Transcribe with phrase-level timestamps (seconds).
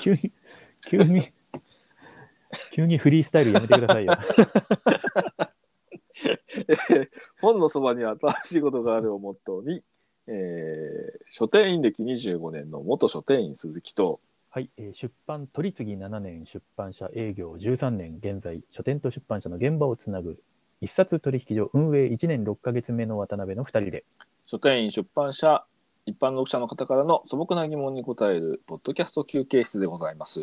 [0.00, 0.32] 急に、
[0.88, 1.32] 急に、
[2.72, 4.12] 急にフリースタイルやめてくださいよ。
[7.40, 9.82] 本のそばには新しいことがあるをモットーに、
[10.26, 14.20] えー書店員歴25年の元書店員鈴木と、
[14.50, 20.38] はい、えー出版取次7年、出版社営業13年、現在、書店と出版社の現場をつなぐ、
[20.80, 24.04] 一冊取引所運営1年6ヶ月目の渡辺の2人で、
[24.46, 25.64] 書店員出版社
[26.04, 30.40] 一般読者の方からの素朴な疑問に答えるポッドキャスト休憩室でございます。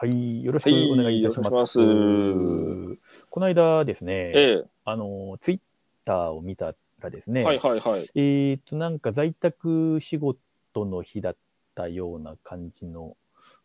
[0.00, 1.50] はい、よろしくお願いいたします。
[1.50, 5.60] はいよろしくお願いしこの間ですね、えあの、ツイッ
[6.04, 8.06] ターを見たらですね、えはいはいはい。
[8.14, 10.38] えーと、なんか在宅仕事
[10.84, 11.36] の日だっ
[11.74, 13.16] たような感じの、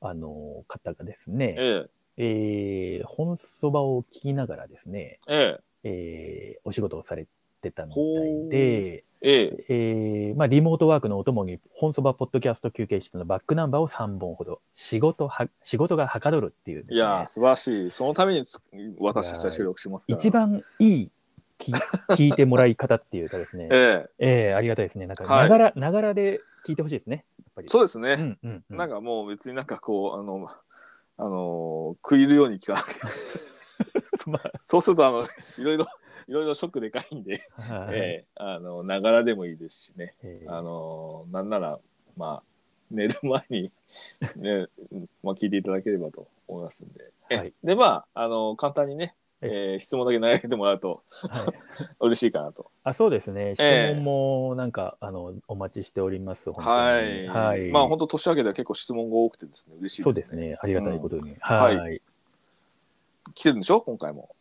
[0.02, 1.86] あの、方がですね、え
[2.18, 7.28] えー本そばを聞きながらですね、えええーお仕事をされ
[7.62, 17.92] てたみたほいうで、ええええーまあ、リモートワークのお供に、本そばポッドキャスト休憩室のバックナンバーを3本ほど、仕事は、仕事がはかどるっていうね、いやー、素晴らしい。
[17.92, 18.62] そのためにつ
[19.00, 20.18] 私たちは収録しますから。
[20.18, 21.12] 一番いい
[21.58, 25.08] き聞いてもらい方っていうかですね、 えええーありがたいですね。
[25.08, 27.26] なんか、はいながら、ながらで聞いてほしいですね。
[27.40, 27.70] やっぱり。
[27.70, 28.14] そうですね。
[28.14, 30.48] うんうんうん、なんかもう別になんかこう、あの、
[31.18, 33.00] あの食い入るように聞かなくて
[34.60, 35.88] そうすると、あの、いろいろ、
[36.28, 40.16] いろいろショックでかいんで、はいええあの、ながらでもいいですしね。
[40.24, 41.80] えーあの、なんなら、
[42.18, 42.44] まあ、
[42.92, 43.72] 寝る前に、
[44.36, 44.68] ね、
[45.24, 47.12] まあ、聞いていただければと思いますんで。
[47.30, 51.54] えはいで、まあ、あの、簡単にね、えー質問だけ投げてもらうとはい
[52.00, 52.72] 嬉しいかなと。
[52.84, 53.54] あそうですね。
[53.54, 56.50] 質ええ問もなんか、あのお待ちしております。
[56.52, 57.28] はい。
[57.28, 57.70] はい。
[57.70, 60.12] まあ、本当年明けでは結構質問が多くてですね、嬉しいでね。
[60.12, 60.58] そうですすね。
[60.60, 61.32] ありがたいことに。
[61.32, 61.90] んはい、は
[63.36, 63.82] 来てるんでしょ？
[63.82, 64.36] 今回も。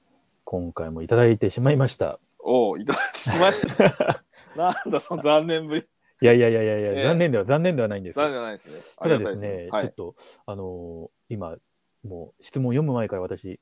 [0.45, 2.21] 今回もいただいてしまいました。
[2.39, 4.25] おお、いただいてしまいました。
[4.57, 5.87] なんだ、その残念ぶり。
[6.21, 8.17] いやいやいやいやいや、ええ残念では残念ではないんです。
[8.17, 8.95] 残念ないですね。
[9.03, 9.93] ただあたいですね、はいちょっ。
[9.95, 10.15] と、
[10.47, 11.57] あのー今、
[12.05, 13.59] もう質問読む前から私、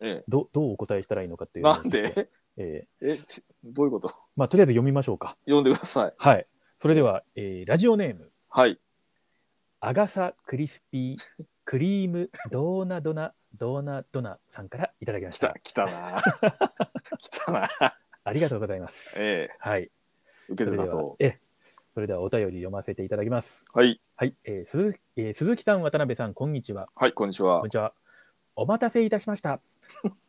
[0.00, 2.30] えどどうお答えしたらいいのかってえ、いうのをなんで？
[2.56, 4.10] えええ、ちどういうこと？
[4.36, 5.36] まあ、とりあえず読みましょうか。
[5.44, 6.14] 読んでください。
[6.16, 6.46] はい。
[6.78, 8.78] それでは、えーラジオネーム、はい。
[9.80, 15.60] アガサクリスピークリームドーナドナドーナドナさんからいただきま来したた、。
[15.62, 16.22] 来たな。
[17.20, 17.68] 来たな。
[18.24, 19.14] ありがとうございます。
[19.18, 19.82] えはい。
[19.82, 19.90] え、
[20.48, 21.16] 受けそれではと、。
[21.18, 21.38] え、
[21.92, 23.66] それではお便り読ませていただきます。
[23.74, 24.00] はい。
[24.16, 24.34] はい。
[24.44, 26.88] えー鈴えー鈴木さん、渡辺さん、こんにちは。
[26.94, 27.70] はい、こんにちはこんに。
[27.70, 27.92] ちは。
[28.56, 29.60] お待たせいたしました。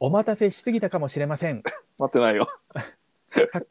[0.01, 1.63] お待たせしすぎたかもしれません。
[1.99, 2.47] 待ってないよ。
[2.47, 2.51] か
[3.59, 3.61] っ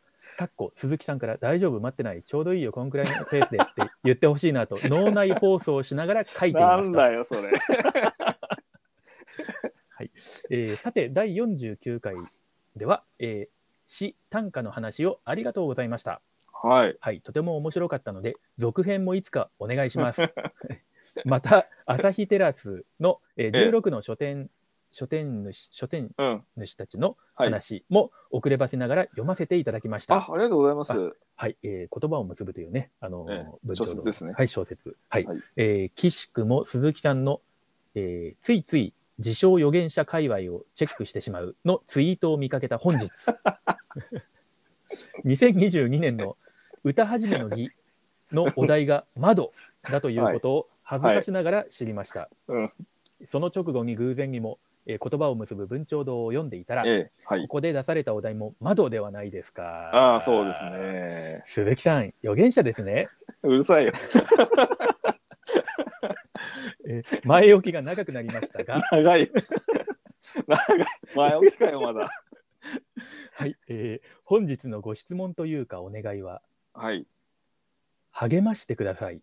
[0.47, 6.83] こ鈴木さんから大丈夫待ってないちょうどいいよこんくらいのペースでって言ってほしいなと 脳内放送をしながら書いていました。
[6.83, 7.53] なんだよ、それ。
[10.51, 12.15] えーさて第49回
[12.77, 13.59] では、えー
[13.91, 16.21] 詩短歌の話をありがとうございました。
[16.53, 16.95] はい。
[17.01, 20.31] はい、とても面白かったので続編もいつかお願いします。
[21.25, 24.51] また朝日テラスの、えーええ16の書店
[24.91, 26.43] 書店主書店うん。
[26.57, 27.51] 主たちのはい。
[27.51, 30.17] 話も遅ればせながら読ませていただきました。
[30.17, 31.17] あ、ありがとうございます。
[31.37, 34.97] はい、えー言葉を結ぶというね、あの、ええ文章の小説ですねはい、小説。
[35.09, 35.25] はい。
[35.25, 37.41] はいえー岸くも鈴木さんの、
[37.95, 43.09] えーついつい自称預言者界隈をチェックしてしまうのツイートを見かけた本日。
[45.25, 46.37] 2022年の
[46.85, 47.69] 歌始めの儀
[48.33, 52.31] のお題が窓だということを恥ずかしながら知りました。
[52.47, 52.73] うん。
[53.29, 54.59] その直後に偶然にも、
[54.91, 57.49] えー言葉を結ぶ文鳥堂を読んでいたら、ええ、はいこ。
[57.49, 59.91] こで出されたお題も窓ではないですか。
[59.93, 60.65] ああ、そうです。
[60.65, 61.43] ね。
[61.45, 63.07] 鈴木さん、預言者ですね。
[63.45, 63.93] うるさいよ。
[66.89, 69.31] えー前置きが長くなりましたが、長い。
[70.47, 70.87] 長い。
[71.15, 72.11] 前置きかよ、まだ。
[73.35, 77.07] はい、えー本日のご質問というかお願いは、はい。
[78.11, 79.21] 励ましてください。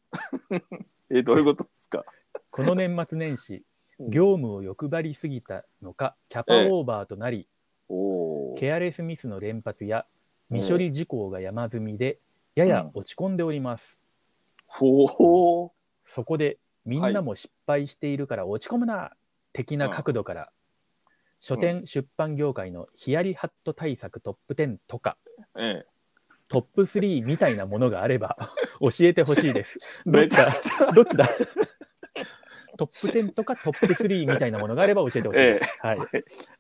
[1.09, 2.05] え、どういうことですか？
[2.51, 3.63] この年末年始、うん
[3.99, 7.47] 業務を欲張りすぎたのか、キャパオーバーとなり。
[8.57, 10.05] ケアレスミスの連発や
[10.51, 10.57] うん。
[10.57, 12.19] 未処理事項が山積みで、
[12.55, 13.99] やや落ち込んでおります。
[16.05, 19.11] そこで、みんなも失敗しているから落ち込むな、
[19.53, 20.51] 的な角度から、
[21.39, 25.17] 書店出版業界のヒヤリハット対策トップ10とか、
[25.57, 25.85] ええ。
[26.47, 28.37] トップ3みたいなものがあれば
[28.79, 29.79] 教えてほしいです。
[30.93, 31.27] どっちだ？
[32.77, 35.79] トップ10とかトップ3みたいなものがあれば教えてほしいです。
[35.81, 35.97] はい。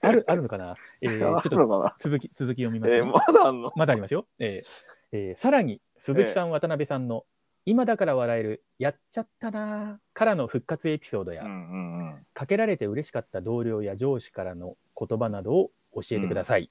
[0.01, 3.71] ある、あるのかな、えー あちょっと続き、続き読みます、えー、まだあんの？
[3.75, 4.25] まだありますよ。
[4.39, 4.67] えー
[5.11, 7.25] えーさらに、鈴木さん、渡辺さんの
[7.65, 12.25] 今だから笑える、やっちゃったなーからの復活エピソードや、うんうんうん。
[12.33, 16.69] かけられて嬉しかった同僚や上司からの言葉などを教えてください。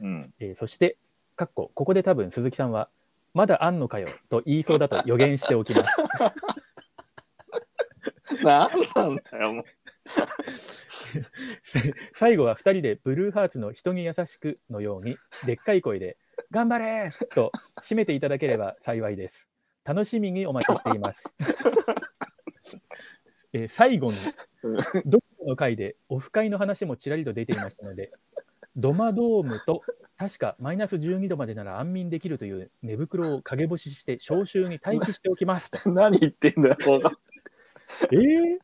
[0.00, 0.32] うん。
[0.40, 0.98] えーそして、
[1.36, 2.88] かっこここで多分鈴木さんは、
[3.32, 5.96] まだあんのかよと言いそうだと予言しておきます。
[8.42, 9.64] なんなんだよ、もう。
[11.62, 15.16] せ最後は2人でブルーハーツの人に優しくのように
[15.46, 16.16] でっかい声で
[16.50, 19.48] 「頑張れ!」と締めていただければ幸いです。
[19.84, 21.34] 楽しみにお待ちしています。
[23.52, 24.16] えー最後に
[24.64, 28.10] うんどこかの回でオフ会の話もちらりと出ていましたので
[28.76, 29.82] ドマドームと
[30.16, 35.78] 確かマイナス12度までなら安眠できるという寝袋を陰干しして召集に待機しておきますと。
[35.92, 36.76] 何言ってんだよ、
[38.00, 38.58] こうえ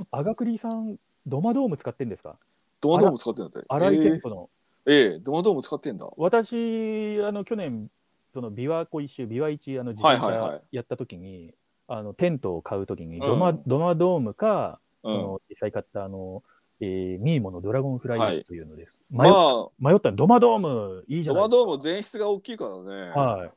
[0.00, 0.96] ー、あがくりさん
[1.26, 2.36] ドマドーム使ってんですか？
[2.80, 3.60] ドマドーム使ってんだって。
[3.68, 4.50] 荒井店舗の。
[4.86, 6.08] ええええドマドーム使ってんだ。
[6.16, 7.88] 私あの去年
[8.34, 10.50] その琵琶湖一周琵琶一あの自転はいはいはい。
[10.50, 11.54] 車やった時に、
[11.86, 13.26] あのテントを買う時にうん。
[13.26, 15.14] ドマ,、ドマドームか、うん。
[15.14, 16.42] その実際買ったあの、
[16.80, 21.66] えーミーモのドラゴンフライヤーというのです、ま迷っあ、迷ったらドマドームいいじゃドマないですか。
[21.66, 23.10] ドーム全室が大きいからね。
[23.10, 23.50] はい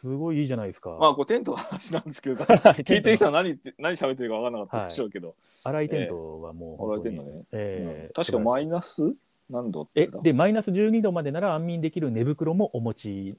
[0.00, 5.34] すごいいいじゃないですか、まあ、これテントの話なんですけど、 聞聞いてる人は何言って何喋ってるか分からなかったでしょうけど、
[5.64, 7.24] 荒井テントはもう本当に、ね。
[7.50, 9.12] え確かマイナス
[9.50, 13.36] 何度ってだえでマイナス12度までなら安眠できる寝袋もお持ち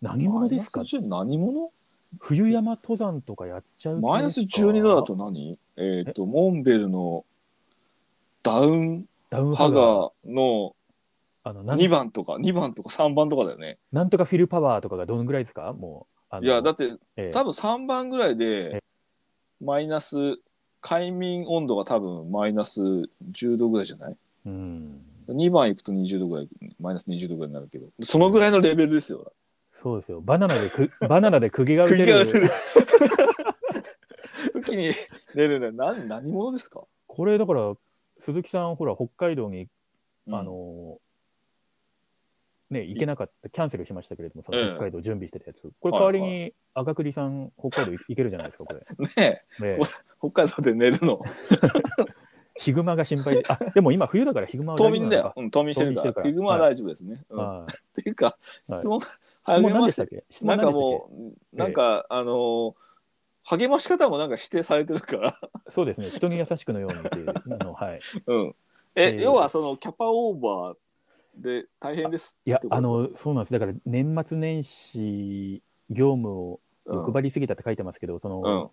[0.00, 0.80] 何者ですか？
[0.80, 1.70] マイナス10何者
[2.18, 5.58] 冬山登山とかやっちゃうマイナス12度だと何？
[5.76, 6.04] え？
[6.08, 7.26] っ、と、モンベルの
[8.42, 10.74] ダウンダウンハガーの
[11.42, 13.78] あのなん2番とか、2番とか3番とかだよね。
[13.92, 15.72] なんとかフィルパワーとかがどのぐらいですか？
[15.72, 16.84] もうあのいや、だって
[17.16, 17.30] ええ。
[17.30, 18.82] 多分3番ぐらいで、
[19.60, 20.38] マイナス、
[20.80, 24.16] 快眠温度が多分マイナス10度ぐらいじゃない？
[24.46, 26.48] うん、2番いくと20度ぐらい、
[26.78, 29.32] マイナス20度ぐらいになるけど、そのぐらいのレベルですよ。
[29.72, 30.20] そうですよ。
[30.20, 32.04] バナナでく バナナで釘が打てる。
[32.04, 32.50] 釘が打てる。
[34.54, 34.92] 時に
[35.34, 35.70] 出るね。
[35.72, 37.74] 何何者ですか、これだから
[38.18, 39.68] 鈴木さんほら北海道に、
[40.26, 40.34] うん。
[40.34, 40.98] あの
[42.70, 48.80] ね行けなかったキャンセルしましたけれどもそのええ北海道準備してたやつ、これはい代わりに赤栗さん北海道 行けるじゃないですかこれ、
[49.16, 49.62] ねえ。
[49.76, 49.78] ね、
[50.20, 51.20] 北海道で寝るの？
[52.56, 53.36] ヒグマが心配。
[53.36, 55.08] であでも今冬だからヒグマは冬大丈夫なのか？
[55.08, 56.02] 眠だようん、冬眠してるから。
[56.02, 56.26] 冬眠してるから。
[56.26, 57.24] ヒグマは大丈夫ですね。
[57.30, 57.38] うん。
[57.38, 57.72] はい。
[57.72, 59.08] っていうか、質問、質
[59.46, 60.24] 問何でしたっけ？
[60.28, 62.74] 質問なんか何でしたもう、なんか、あのー
[63.44, 65.40] 励まし方もなんか指定されてるから。
[65.70, 66.10] そうですね。
[66.10, 68.00] 人に優しくのようにっていうあのはい。
[68.26, 68.54] うん。
[68.94, 70.76] ええ、ー要はそのキャパオーバー
[71.36, 73.52] で大変ですいやあのそうなんです。
[73.52, 78.68] だから年末年始業務を欲張りすぎたって書いてますけど、その、うん。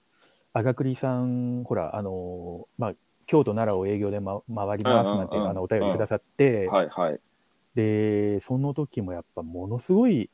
[0.53, 2.93] あがくりさん、ほら、あのまあ、
[3.25, 7.19] 京都、奈良を営業で、ま、回りますなんてあのお便りくださって、はいはい。
[7.75, 10.29] で、その時もやっぱものすごい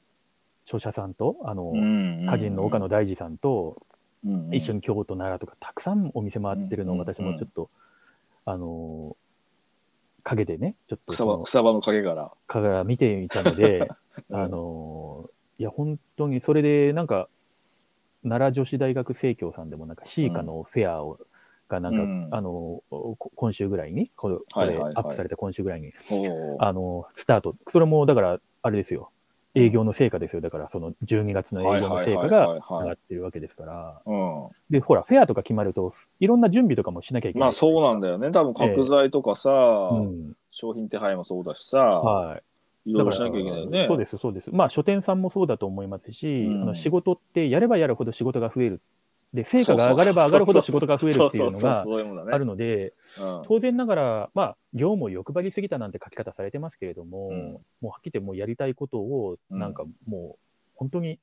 [0.66, 3.82] 著者さんと、あの、うん歌人の岡野大二さんと、
[4.26, 4.56] うんうん。
[4.56, 7.70] 一緒に京都、奈良とか、たくさんお店回ってるのを、私もちょっと、
[8.46, 9.16] あの
[10.24, 12.32] 陰でね、ちょっと草場草場の陰から。
[12.48, 13.90] から見ていたので、
[14.30, 15.30] う んあの
[15.60, 17.30] いや、本当にそれで、なんか、
[18.24, 21.20] 奈良女子大学生協さんでも、なんか、シーカのフェアを、
[21.68, 22.30] が、なんか、うん。
[22.32, 22.50] あの
[22.90, 24.84] ここ今週ぐらいに、これ、これはいはい。
[24.84, 26.64] はいアップされた今週ぐらいに、おー。
[26.66, 29.12] あのスタート、それも、だから、あれですよ、
[29.56, 34.48] 営業の成果ですよ、だから、その12月の営業の成果はいが上がってるわけですから、うん。
[34.70, 37.48] で、ほら、フェアとか決まると、いろんな準備とかもしなきゃいけない。
[37.48, 38.32] まあそうなんだよね。
[38.32, 39.50] 多分角材とかさ、
[39.94, 42.44] うん、商品手配もそうだしさ、はい。
[42.86, 43.86] いろいろしなきゃいけないよね。
[43.88, 44.50] そうです、そうです。
[44.52, 48.82] まあ、書店さんもそうだと思いますし、うんあの仕事ってやればやるほど仕事が増える。
[49.34, 51.82] で、成果が上がれば上がるほど仕事が増えるっていうのが。
[52.32, 60.40] あるので、うん当然ながら、まあ、業務を欲張りすぎたなんて書き方されてますけれども、うんもうはっきり言ってもうやりたいことを、うんなんかもう、
[60.76, 61.20] 本当に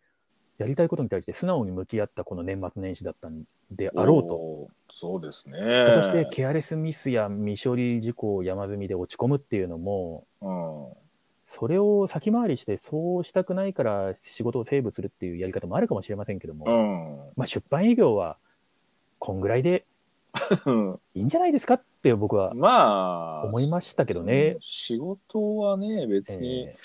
[0.59, 4.69] やりたいことに対して素直に向き合ったこの年末年始だったんであろうと。
[4.91, 5.59] そうですね。
[5.59, 11.10] 結果として、ケアレスミスや未処理事故を山積みで落ち込むっていうのも、うん
[11.51, 18.37] それを先回りして、そうしたくないから仕事をセーブするっていうやり方もあるかもしれませんけども、うんまあ、出版営業は
[19.19, 19.85] こんぐらいで
[20.65, 24.59] うんいいんじゃないですかって僕はまあ、思いましたけどね。
[24.61, 26.77] 仕事はね、別にえ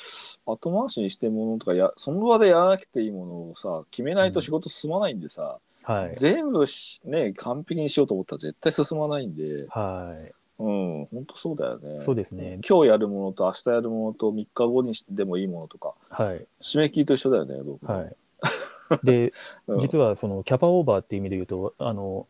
[0.48, 6.16] 後回しにしてものとかや、その場でやらなくていいものをさ、決めないと仕事進まないんでさ、ーはい。
[6.18, 10.34] 全部しね、完璧にしようと思ったら絶対進まないんで、はい。
[10.58, 12.02] うん、本当そうだよね。
[12.02, 12.60] そうですね。
[12.68, 16.46] 今日やるものと明日やるものと3日後にでもいいものとか、はい。
[16.62, 17.86] 締め切りと一緒だよね、僕。
[17.86, 18.16] はい。
[19.04, 19.34] で、
[19.68, 22.28] うん実はそのキャパオーバーっていう意味で言うと、あの、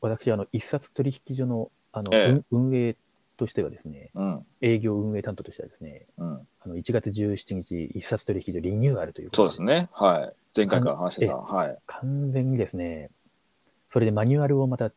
[0.00, 2.96] 私、あの、一冊取引所の、あの、ええ運運営
[3.36, 6.48] としてはですね、うん、営業運営担当としてはですね、うん。
[6.60, 9.88] あの、1月17日、一冊取引所リニューアルということそうですね。
[9.92, 10.32] はい。
[10.56, 11.34] 前回から話してた。
[11.34, 11.78] あはい。
[11.86, 13.10] 完全にですね、
[13.90, 14.90] それでマニュアルをまた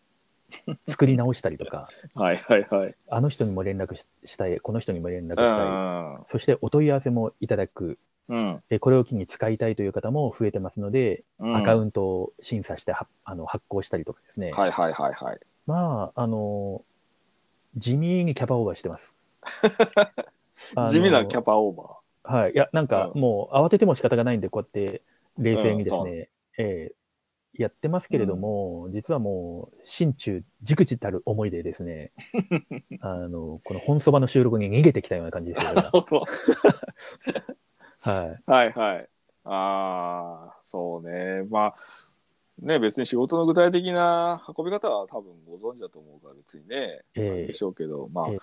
[0.88, 2.96] 作り直したりとか、はいはいはい。
[3.10, 6.26] あの人にも連絡ししたい、この人にも連絡うしたい、ん。
[6.28, 8.00] そしてお問い合わせもいただく、
[8.30, 8.64] うん。
[8.70, 15.40] でこれを機に使いたいという方も増えてますので、うんアカウントを審査してはあの発行したりとかですね、はいはいはいはい。
[15.66, 16.84] まあ、あの、
[17.76, 19.14] 地味にキャパオーバーしてます。
[20.90, 22.54] 地味なキャパオーバはい。
[22.54, 25.02] いや、なんかうんもう慌てても仕方がないんで、こうやって
[25.38, 26.97] 冷静にですうんね、えー
[27.58, 32.12] やってますけれども、実はもう、心中、じくじたる思いでですね、
[33.02, 35.76] あの、この本そばの収録に逃げてきたような感じですよ、ー。
[35.76, 36.24] なるほど。
[38.00, 38.44] はい。
[38.46, 39.08] はいはい。
[39.46, 41.44] ああ、そうね。
[41.50, 41.76] まあ、
[42.60, 48.38] ね、別に仕事の具体的な運び方は多分ご存知だと思うから別にね、ええあれでしょうけど、まあ、ええ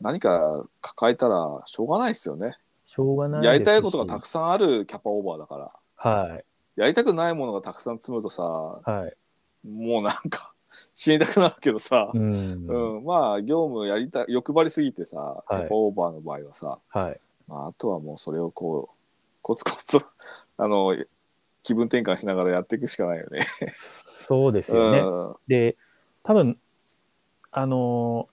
[0.00, 2.56] 何か抱えたらしょうがないですよね。
[2.86, 5.72] しょうがないやりたいことがたくさんあるキャパオーバーだから。
[5.94, 6.44] はい。
[6.76, 9.68] やりたくないものがたくさん積むとさ、はい。
[9.68, 10.54] もうなんか
[10.94, 12.32] 死にたくなるけどさ、うん。
[12.66, 17.20] うん、まあ業務やりたい欲張りすぎてさ、はいオーバーの場合はさ、はい。
[17.48, 18.96] まあ、あとはもうそれをこう
[19.42, 20.06] コツコツと
[20.56, 20.96] あの
[21.62, 23.46] 気分転換しながらやっていくしかないよね。
[24.26, 25.00] そうですよね。
[25.00, 25.76] うんで、
[26.22, 26.58] 多分
[27.50, 28.26] あの、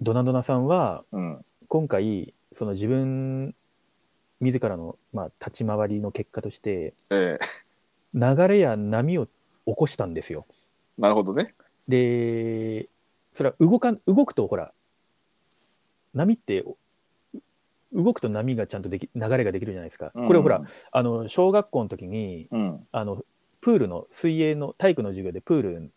[0.00, 3.54] ドナドナさんは、うん今回、その自分
[4.40, 7.64] 自らの、まあ、立ち回りの結果として、ええ
[8.14, 9.30] 流れや波を起
[9.74, 10.46] こしたんですよ。
[10.96, 11.54] なるほどね。
[11.88, 12.86] で、
[13.32, 14.72] それは動か動くと、ほら、
[16.14, 16.76] 波って、う
[17.92, 20.10] 動くと波がちゃんとでき流れができるじゃないですか。
[20.14, 23.24] これほら、あの小学校の時にうんあの
[23.60, 25.92] プールの水泳の体育の授業でプール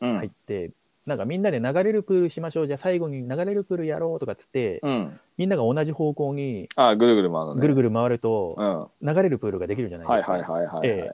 [0.00, 0.72] うん入って、
[1.06, 7.60] なんかみんなで流れるプールしましょうじゃあ最後に流れるプールやろうとかっつって、うん、みんなが同じ方向にあぐるぐる回るのね。
[7.60, 10.32] ぐるぐる回るとうん、は流れるプールができるじゃないいですか。
[10.32, 11.10] はいはいはい、はいえ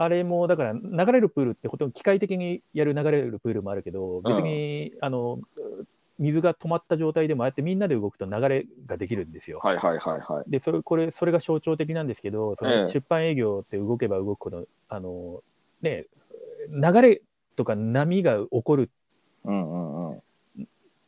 [0.00, 5.40] あれもだから流れるプールってほとんど機械的にやる流れるプールもあるけど別に、あの
[6.20, 9.60] 水が止まった状態でもああやってみんなで動くと流れができるんですよ。
[9.62, 10.50] はいはいはいはい。
[10.50, 15.40] でそれこれそれが象徴的なんですけどそええの出版営業って動けば動くほど、あの
[15.82, 16.06] ね
[16.80, 17.22] 流れ
[17.56, 18.88] とか波が起こる。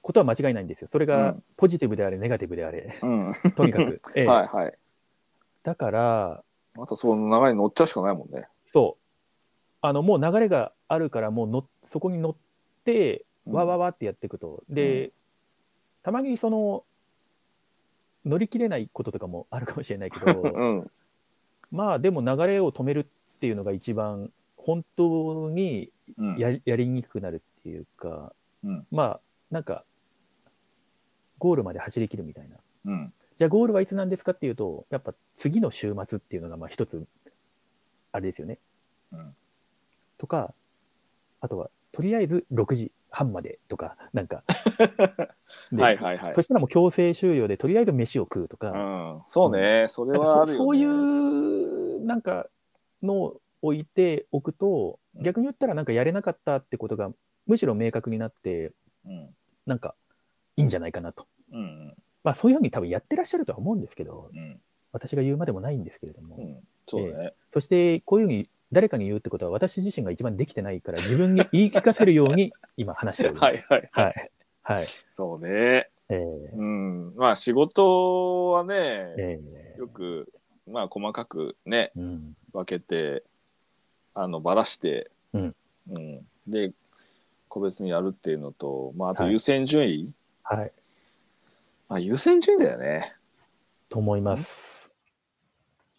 [0.03, 0.89] ことは間違いないんですよ。
[0.91, 1.43] それうがん。
[1.57, 2.99] ポジティブであれネガティブであれ。
[3.03, 4.01] うん、とにかく。
[4.17, 4.27] ええ。
[4.27, 4.75] はいはい。
[5.63, 6.43] だから
[6.79, 8.49] あとその流れに乗っちゃうしかないもんね。
[8.67, 9.47] そう。
[9.83, 12.37] あのもう流れがあるからもうのそこに乗っ
[12.85, 13.53] てうん。
[13.55, 15.13] わわわってやっていくと、で、
[16.03, 16.85] たまにその
[18.25, 20.91] 乗り切れないこととかもあるかもしれないけど うん。
[21.71, 23.07] まあでも流れを止める
[23.37, 26.37] っていうのが一番本当にうん。
[26.37, 28.33] ややりにくくなるっていうか、
[28.65, 28.87] うん。
[28.91, 29.85] まあなんか
[31.39, 32.57] ゴールまで走り切るみたいな。
[32.87, 33.13] うん。
[33.37, 37.07] じゃあゴールはいつなんですかっていうとやっぱ次の週末っていうのがまあ一つ
[38.13, 38.59] あれですよね。
[39.13, 39.35] うん。
[40.19, 40.55] とか
[41.41, 44.43] あとはとりあえず6時半までとかなんか。
[45.73, 46.35] ではいはいはい。
[46.35, 46.43] そ。
[46.43, 48.77] したらもう強制終了でとりあえず飯を食うとか、う
[49.19, 50.59] ん、そうね、それはあるよね。
[50.59, 52.49] そそういうなんか
[53.03, 55.23] のを置いておくとうん。
[55.23, 57.13] 逆に言ったらなんかやれなかったってことが
[57.51, 58.71] むしろ明確になって
[59.05, 59.29] うん
[59.67, 59.95] なんか
[60.57, 61.27] いいんじゃないかなと。
[61.53, 64.61] うんまあそういうふうに多分やってらっしゃるとは思うんですけどうん
[64.93, 67.33] 私が言うまでもないんですけれども、うん、そうだね。
[67.53, 73.67] そしてこういうふうに誰かに言うってことは私自身が一番できてないから自分に言い聞かせるように 今話しております。
[73.69, 74.07] はいはい。
[74.07, 74.31] はい。
[74.63, 74.87] はい。
[75.13, 75.91] そうね。
[76.09, 78.75] えーうん、まあ仕事はね、
[79.17, 79.41] え
[79.79, 80.33] よく
[80.67, 83.23] まあ細かくねーうん、分けて
[84.15, 85.55] あのばらして、うん
[85.91, 86.73] うんで
[87.51, 90.11] 個別にやるっていうのと、まああとはい優先順位、
[90.45, 90.73] はい。
[91.89, 93.13] まあ優先順位だよね。
[93.91, 94.91] と思います。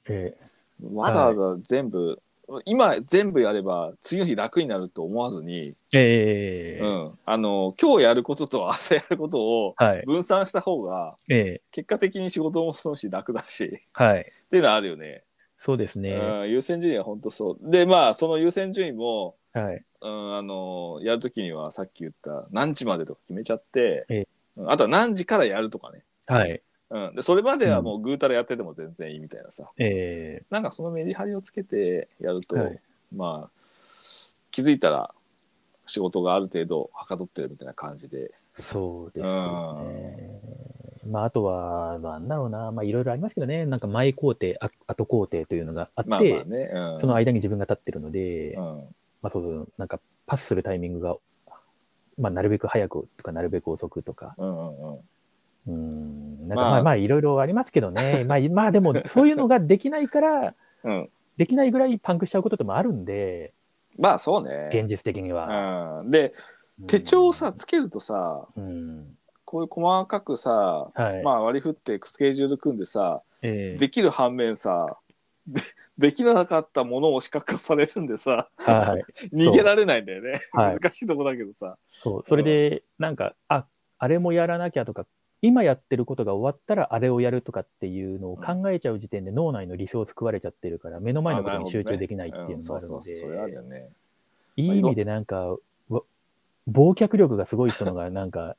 [0.07, 0.35] え
[0.81, 2.21] わざわざ全部、
[2.65, 10.05] 今全部やれば次の日楽になると思わずに、ー、えーうん、あの今日やることと朝やることをはい。
[10.05, 14.31] 分散した方がえ結果的に仕事もそうし楽だしっーはい。
[14.49, 15.23] ていうのはあるよね。
[15.59, 16.11] そうですね。
[16.13, 17.71] うん、優先順位は本当そう。
[17.71, 19.83] でまあその優先順位も、はい。
[20.01, 24.27] うん、あのやるときにはさっき言った何時までとか決めちゃって、え
[24.65, 26.03] あとは何時からやるとかね。
[26.27, 26.61] はい。
[26.89, 32.79] うん、でそれまではもうぐうたらやってても全然いいみたいなさ、えなんかそのメリハリをつけてやると、はい。
[33.15, 33.61] まあ
[34.51, 35.13] 気づいたら
[35.85, 40.71] 仕事がある程度はかどってるみたいな感じで、ーそうですね。
[41.07, 51.15] まあ、あとは、なんだろうな、まあ、いろいろありますけどね、なんか前工程、あ後工程というのがあって、まあまあね、うん、その間に自分が立ってるので、うんまあ、そう、なんかパスするタイミングが、
[52.17, 54.99] まあ、なるべく早くとか、なるべく遅くとか、うんうんうん。
[55.67, 56.71] うん、なんかまあ。
[56.71, 63.53] まあ、まあ、いろいろありますけどね、 まあ、まあ、でも、そういうのができないから、うん、できないぐらいパンクしちゃうことでもあるんで、
[63.97, 64.69] まあそうね。
[64.71, 66.01] 現実的には。
[66.01, 66.33] うん、で
[66.87, 73.77] 手帳をさつけるとさうん、こういう細かくさ、はい、まあ割り振ってスケジュール組んでさええ。
[73.79, 74.97] できる反面さ
[75.47, 75.61] で
[75.97, 79.35] できなかったものを視覚化されるんでさはい。
[79.35, 80.79] 逃げられないんだよね、はい。
[80.79, 81.77] 難しいとこだけどさ。
[82.03, 82.23] そう。
[82.25, 83.65] それで、なんか、あ、
[83.99, 85.05] あれもやらなきゃとか、
[85.41, 93.91] 今やってることが終わったらあれをやるとかっていうのを考えちゃう時点で脳内のリソース食われちゃってるから、目の前のことに集中できないっていうのがあるので、
[94.57, 95.47] いい意味でなんか、
[95.89, 96.01] わ
[96.69, 98.55] 忘却力がすごい人のがなんか、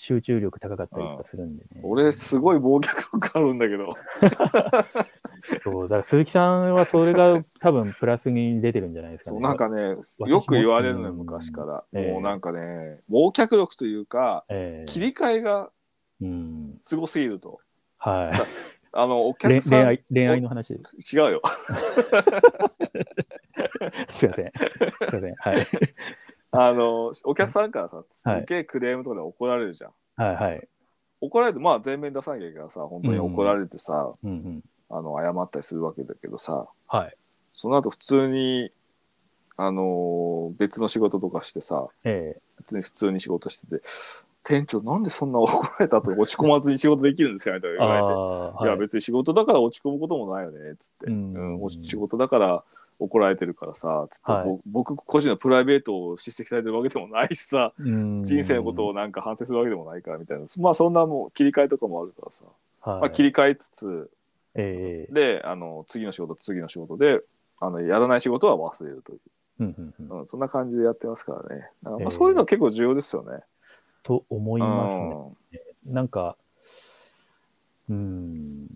[0.00, 1.82] 集中力高かったりとかするんでね。
[1.82, 3.92] 俺すごい忘却力あるんだけど
[5.62, 9.34] そう、だから鈴木さんはそれが多分プラスに出てるんじゃないですかね。
[9.34, 15.70] そうなんかねよく言われるのようん昔から、ええもうなんかね忘却力というかええ切り替えが
[16.22, 16.78] うん。
[16.80, 17.60] すごすぎると
[17.98, 18.32] は
[18.92, 20.72] あのお客さん恋愛、恋愛の話。
[20.72, 21.42] 違うよ
[24.10, 24.50] すいません。
[24.50, 25.34] すいません。
[25.36, 25.66] はい。
[26.52, 30.68] あのお客さんからさすっげえクレームとかで怒られるじゃん、はいはい。
[31.20, 34.64] 怒られてまあ全面出さなきゃいけないからさ本当に怒られてさ、うんうん。
[34.88, 37.16] あの謝ったりするわけだけどさはい。
[37.54, 38.72] その後普通に
[39.56, 43.82] あの別の仕事とかしてさええ別に普通に仕事してて
[44.42, 48.06] 店長なんでそんな怒られたと落ち込まずに仕事できるんですかみたいな言われて。
[48.06, 48.80] ああ、いやはい。
[48.80, 52.64] 別に仕事だから落ち込むこともないよねっつって、うんうんお仕事だから
[53.00, 54.44] 怒られてるからさつって、はい。
[54.46, 58.22] ぼ僕個人のプライベートを叱責されてるわけでもないしさうん。
[58.22, 60.46] 人生のことをなんか反省するわけでもないからみたいな。
[60.58, 62.44] まあそんなもう切り替えとかもあるからさ、
[62.82, 63.00] はい。
[63.00, 64.10] まあ、切り替えつつ
[64.54, 67.20] ええであの次の仕事次の仕事で
[67.60, 69.20] あのやらない仕事は忘れるという、
[69.60, 70.20] うんうんうん。
[70.20, 71.68] うん、そんな感じでやってますからね。
[71.82, 72.06] まええ。
[72.06, 73.42] あそういうのは結構重要ですよね。
[74.02, 75.16] と思いますね。
[75.86, 75.94] うん。
[75.94, 76.36] なんか、
[77.88, 78.66] うん。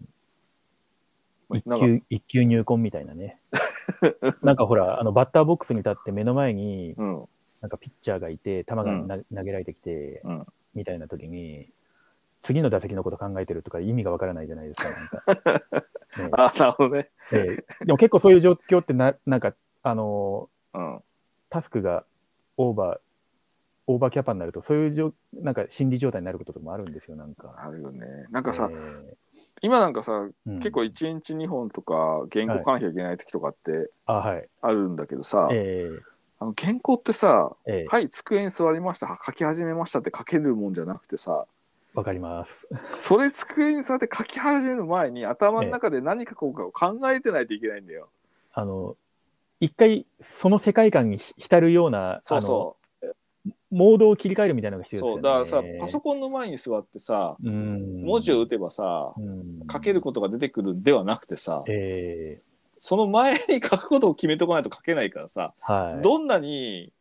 [1.53, 3.39] 一級、一級入魂みたいなね。
[4.43, 7.29] なんかほら、あのバッターボックスに立って目の前に、うん
[7.63, 11.69] なんかピッチャーがいて、球がうんな投げられてきて、うんみたいな時に、
[12.43, 15.53] 次の打席のこと考えてるとか意味がわからないじゃないですか。
[16.19, 17.11] なんかね あなるほどね。
[17.33, 17.49] え
[17.81, 21.01] えでも結構そういう状況ってな、なんか、あのうん
[21.49, 22.05] タスクが
[22.57, 22.99] オーバー、
[23.87, 27.55] オーバーキャパになると、そういう状なんか心理状態になることもあるんですよ、なんか。
[27.57, 28.27] あるよね。
[28.31, 29.17] なんかさ、え
[29.65, 34.47] 今なんかさえうん結構1日2本とか原稿書かなきゃいけない時とかってあ、はい。
[34.61, 35.89] あるんだけどさ、え
[36.39, 41.47] あの原稿ってさえええはい机に座りました書き始めましたって書けるもんじゃなくてさ
[41.95, 42.69] わかります。
[42.95, 48.09] それ机に座って書き始める前に頭の中で何書こうかを考えてないといけないんだよ。
[48.53, 48.97] あの、
[49.61, 52.77] 一回その世界観に浸るような、そうそあの
[53.75, 54.99] モードを切り替えるみたいなのが必う。
[55.01, 55.17] 要ですよね。
[55.17, 62.43] そうだからさパソコンの前に座ってさうん文字を打てばさうん書けることが出てくるんではなくてさええ
[62.79, 66.03] その前に書くことを決めとかないと書けないからさはい。
[66.03, 66.93] どんなに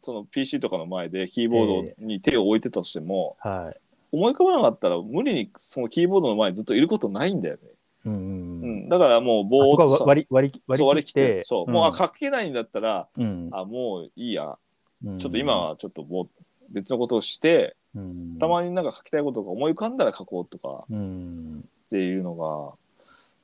[0.00, 3.80] その PC とかの前でキーボードに手を置いてたとしても、はい。
[4.12, 7.60] 思い浮かばなかったら無理にそのキーボードの前にずっといることないんだよね。
[8.04, 14.58] うんううんん、だからもうぼーっとさ割り割り割り切ってそう、んもうあ書けないんだったらうんあもういいや
[15.04, 15.18] うん。
[15.18, 16.26] ちょっと今はちょっとぼー
[16.70, 18.38] 別のことをして、うん。
[18.38, 21.64] たまになんか書きたいことが思い浮かんだら書こうとかうん。
[21.86, 22.74] っていうのが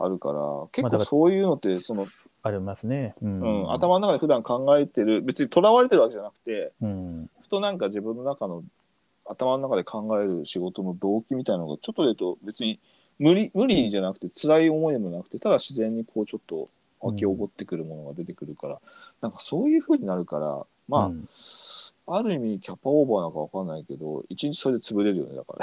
[0.04, 0.38] あるから
[0.72, 2.06] 結構そういうのってその、
[2.42, 3.14] ありますね。
[3.22, 7.30] ううんん、頭の中で普段考えてる別にとらわれてるわけじゃなくてうん。
[7.42, 8.64] ふとなんか自分の中の
[9.26, 12.80] 頭の中で考える仕事の動機みたいなのがちょっと言うと別に
[13.18, 16.68] 無理無理じゃなくて辛い思いでもなくてただ自然にこうちょっと
[17.00, 18.80] 湧き起こってくるものが出てくるから、
[19.20, 21.28] なんかそういう風になるからまあ、うん。
[22.12, 25.54] ある意味キャパオーバーなのかわかんないけど一日それで潰れるよねだか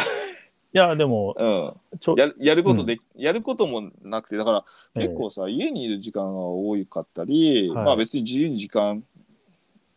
[0.74, 1.46] いや、でも、ら、
[1.92, 5.08] うん、ちょやるやることで、やることもなくてだからええ。
[5.08, 7.86] 結構さ、家にいる時間が多かったり、はい。
[7.86, 9.04] まあ別に自由に時間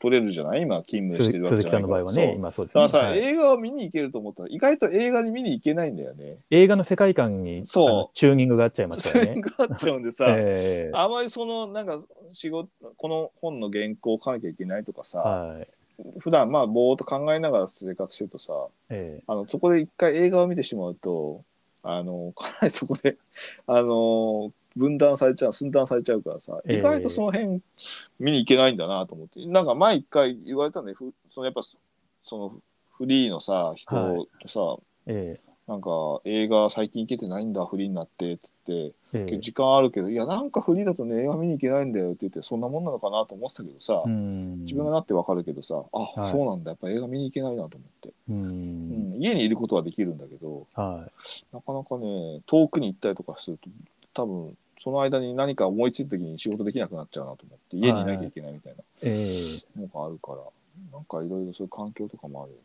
[0.01, 0.63] 取れるじゃない？
[0.63, 2.11] 今勤務してるわけ鈴木じゃないから。
[2.11, 2.83] さんの場合はね、今そうですね。
[2.85, 3.19] だからさ、はい。
[3.21, 4.43] 映画を見に行けると思った。
[4.43, 6.39] ら意外と映画に見に行けないんだよね。
[6.51, 7.89] 映画の世界観にそう。
[7.89, 9.35] あのチューニングがあっちゃいますそからね。
[9.37, 10.91] れがあっちゃうんでさ、 ええ。
[10.95, 15.69] あまりそのなんか仕事この本の原稿を書かなきゃいけないとかさ、はい。
[16.19, 18.53] 普段まあぼーっと考えながら生活してるとさ
[18.89, 19.21] え。
[19.27, 21.43] あのそこで一回映画を見てしまうと
[21.83, 23.17] あのかなりそこで
[23.67, 26.79] あの分断されちゃう寸断されちゃうからさええ。
[26.79, 27.61] 意外とその辺
[28.19, 30.93] 見に行けないんだなと思って、なんか前一回言われたね。
[30.93, 31.63] ふそのやっぱ
[32.23, 32.55] その
[32.97, 34.61] フリーのさ人とさ、
[35.07, 35.51] ええ。
[35.67, 35.89] なんか
[36.25, 39.39] 映画最近行けてないんだフリーになってって言ってええ。
[39.39, 44.65] 時間あるけどいやなんかフリーだとね映画見に行けないんだよって言ってそんなもんなのかなと思ってたけどさ、うん。
[44.65, 46.31] 自分がなってわかるけどさあ、はい。
[46.31, 49.19] そうなんだやっぱ映画見に行けないなと思って、ううん。
[49.19, 51.09] ん、家にいることはできるんだけどは
[51.53, 53.71] なかなかね遠くに行ったりとかすると
[54.13, 58.83] 多分その間に何か思いついた時に仕事できなくなっちゃうなと思って家にいなきゃいけないみたいな
[59.83, 60.39] のがあるから、
[60.91, 62.63] なんかいろいろそういう環境とかもあるよね。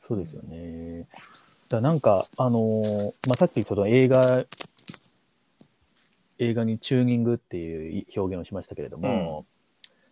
[0.00, 1.06] そうですよね。
[1.68, 4.44] だなんか、あのーまあ、さっきその映画
[6.38, 9.44] 映画にチューニングっていう表現をしましたけれども、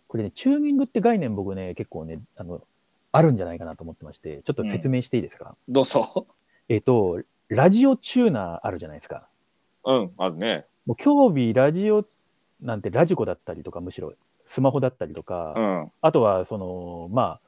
[0.08, 2.60] これね、チューニングって概念僕ね、結構ね、あの、
[3.10, 6.26] あるんじゃないかなと思ってまして、ちょっと説明していいですか、どうぞ。
[6.68, 9.26] えっ、と、ラジオチューナーあるじゃないですか。
[9.84, 10.66] うん、あるね。
[10.86, 12.04] もう今日日ラジオ
[12.60, 14.14] なんてラジコだったりとか、むしろ
[14.46, 15.92] スマホだったりとか、うん。
[16.00, 17.40] あとはその、まあ、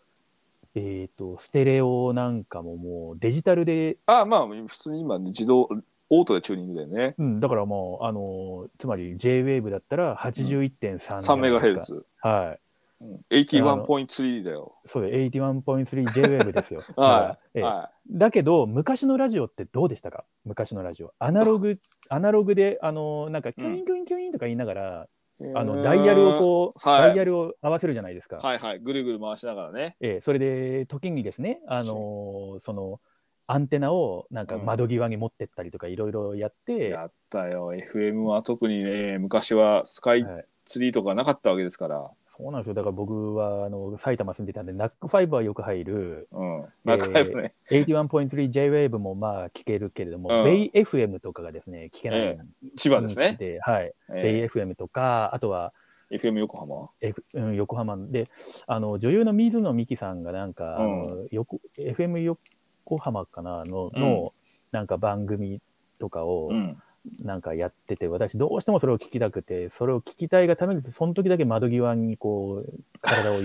[0.75, 5.69] えっ、と、ステレオなんかももうデジタルで、あまあ、普通に今、ね、自動、
[6.11, 7.15] オートでチューニングだよね。
[7.19, 11.81] うん、だからもう、あの、つまり JWAVE だったら81.3、3メガヘル。
[11.81, 12.05] ツ。
[12.21, 12.64] はい。
[13.05, 14.75] うん81.3だよ。
[14.87, 16.83] そうで、81.3JWAVE ですよ。
[16.97, 17.63] はええい。
[17.63, 20.25] はだけど、昔のラジオってどうでしたか？
[20.45, 21.15] 昔のラジオ。
[21.19, 21.79] アナログ、
[22.11, 25.09] アナログで、あの、なんか、キュインキュインキュインとか言いながら、
[25.41, 25.45] い。
[25.55, 28.37] あの、ダイヤルをこう、はいダイヤルを合わせるじゃないですか。
[28.37, 28.79] はいはい。
[28.81, 29.97] ぐるぐる回しながらね。
[30.01, 33.01] ええそれで、時にですね、あの、その、
[33.47, 37.75] アンテナをなんかうん窓際に持ってったりとかいろいろやって、やったよ。
[37.75, 42.11] FM は特にね、昔はスカイはいツリーとかなかったわけですから。
[42.37, 42.75] そうなんですよ。
[42.75, 46.65] だから僕はあの埼玉住んでたんで、ナックファイブはよく入る、うん。
[46.85, 47.55] 仲良くね。
[47.71, 52.39] 81.3JWAVE もまあ聞けるけれども、うんベイ FM とかがですね、聞けないえ
[52.77, 53.37] 千葉ですね。
[53.39, 53.95] で、はい。
[54.13, 58.29] ベイえ FM とか、あとは、ー FM 横浜 F うん、横浜で、
[58.67, 63.65] あの女優の水野美紀さんがなんか、あの横 FM 横浜かな？
[63.65, 64.33] のの、
[64.73, 65.61] なんか番組
[65.99, 66.83] とかをうん。
[67.23, 73.37] なんかやってて、私どうしてもそれを聞きたくて、それを聞きたいがために、その時だけ窓際にこう、体を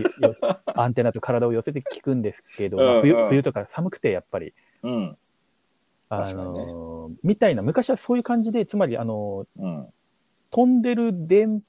[0.81, 5.17] アンテナと体を寄せて聞くんですけど、まあ冬冬とか寒くてやっぱり、うん。
[6.11, 9.87] あ確かにねのみたいな、昔はそういう感じで、つまりあのうん。
[10.51, 11.61] 飛んでる電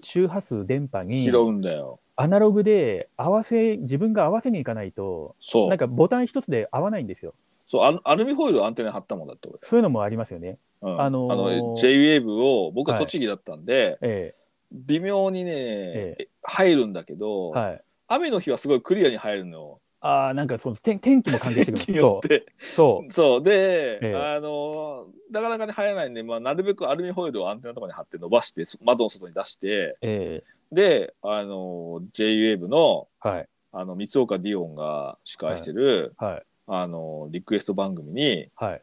[0.00, 2.00] 周波数電波に拾うんだよ。
[2.14, 5.78] アナログで合わせ自分が合わせにいかないとそうなん。
[5.78, 7.34] かボタン一つで合わないんですよ
[7.66, 9.58] そうアルアルミホイルアンテナに貼ったもんだって俺。
[9.62, 11.00] そういうのもありますよねうん。
[11.00, 14.34] あのーあの JWAVE を僕は栃木だったんで、え
[14.72, 17.82] 微妙にね、え入るんだけど、えはい。
[18.08, 19.78] 雨の日はすごいクリアに入るの。
[20.04, 22.38] ああなんかその天天気も関係してく天気るそによって。
[22.38, 22.44] う。
[22.74, 23.12] そう。
[23.12, 23.42] そう。
[23.42, 24.14] で、ええ。
[24.16, 30.42] あのなかなかね入らないんで、まあ、なるべくアルミホイルをアンテナとかに貼って伸ばしてそ窓の外に出してえ
[30.72, 33.48] であの JWAVE のえはい。
[33.74, 36.42] あの三岡ディオンが司会してる、はい。
[36.66, 38.82] あのリクエスト番組にはい。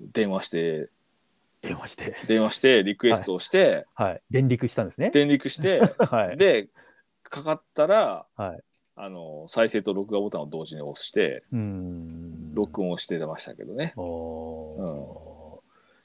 [0.00, 0.88] 電話して
[1.66, 2.14] 電話して。
[2.26, 4.22] 電話してリクエストをして、はい。
[4.30, 5.10] 電力したんですね。
[5.10, 6.36] 電力して はい。
[6.36, 6.68] で
[7.22, 8.60] かかったらはい。
[8.96, 12.54] あの再生と録画ボタンを同時に押してうーん。
[12.54, 13.92] 録音をしてましたけどね。
[13.96, 15.60] お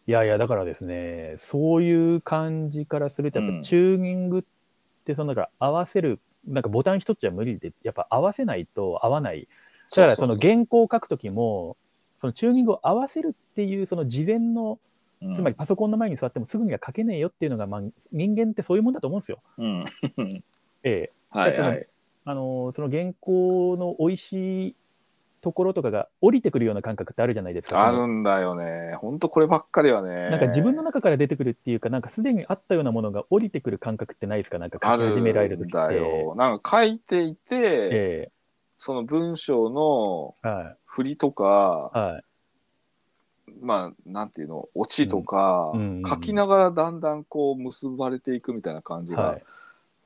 [0.07, 0.09] ー。
[0.09, 3.57] いやいやだからですねそういう感じからするとやっうん。
[3.57, 4.43] ぱチューニングっ
[5.05, 9.47] てそのだから合わせるなんかボタン一つじゃ無理でやっぱ合わせないと合わない。
[9.95, 11.77] だからその原稿を書くときも
[12.17, 14.79] そのチューニングを合わせるっていうその事前の
[15.21, 19.39] うんつまりパソコンの前に座ってもすぐには書けねえよっていうのが、まあ、人間ってそういうもんだと思うんですよ。
[19.57, 19.85] うん、
[20.83, 21.87] ええ、はいはい。
[22.25, 24.75] あのその原稿の美味しい
[25.41, 27.87] ところとかが降りてくるような感覚ってあるじゃないですか。
[27.87, 28.95] あるんだよね。
[28.95, 30.29] ほんとこればっかりはね。
[30.29, 35.77] なんか自分の中から出てくるっていうか、なんかすでにあったようなものが降りてくる感覚ってないですか、なんか書き始められるん時って。
[35.77, 36.35] だよ。
[36.35, 38.31] なんか書いていて、え
[38.75, 40.35] その文章の
[40.85, 42.23] 振りとかい、はい
[43.61, 45.97] まあ、なんていうの、オチとか、うん。
[45.97, 46.03] うん。
[46.05, 49.43] 書きながらだんだんこう結ばれていくみたいな感じが、はい。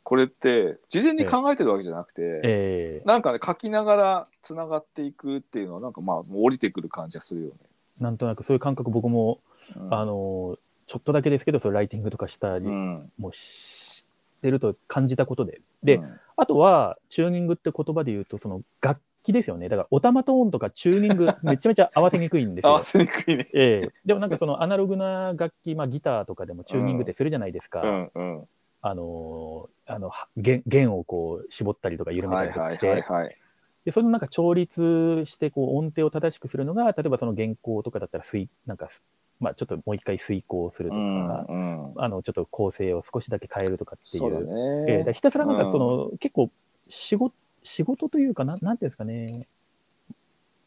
[0.04, 3.08] これって事前に考えてるわけじゃなくて、ええ。
[3.08, 7.54] なんかね、書きながらつながっていくっていうのは、なんかまあ、もう降りてくる感じがするよね。
[8.02, 9.40] なんとなくそういう感覚僕も、
[9.76, 9.94] うん。
[9.94, 14.06] あのちょっとだけですけど、それライティングとかしたりうん、もし
[14.42, 15.62] てると感じたことで。
[15.82, 16.20] で、うん。
[16.36, 19.70] あとは、チューニングって言葉で言うと、その楽器ですよね。
[19.70, 22.84] だから、オタマトーンとかチューニング、 めちゃめちゃ合わせにくいんですよ合わ。
[22.84, 23.46] せにくいね。
[23.56, 27.82] ええでもなんかそのアナログな楽器、まあ、ギターとかでもチューニングってするじゃないですか。
[27.82, 28.42] うんうん。
[28.82, 33.38] あのーあのは弦弦をこう絞ったりとか緩めたはいはいりとかして、はいはい。
[33.86, 39.04] でそれのなんか調律してこう音程を正しくするのが、例えばその原稿とかだったら水、なんかす、
[39.40, 41.94] まあ、ちょっともう一回遂行するとうか、んうん。
[41.98, 44.52] あのちょっと構成を少しだけ変えるとかっていそうだう、ね。
[44.88, 46.50] ええだからひたすらなんかその、結構
[46.88, 49.48] 仕事、仕事というかな、なんていうんですかね、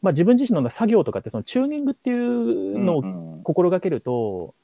[0.01, 4.55] まあ、自分自身の作業とかって、そのチューニングっていうのをうん心がけると、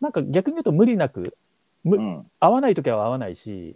[0.00, 1.36] なんか逆に言うと無理なく、
[1.84, 2.26] むうん。
[2.40, 3.74] 合わないときは合わないし、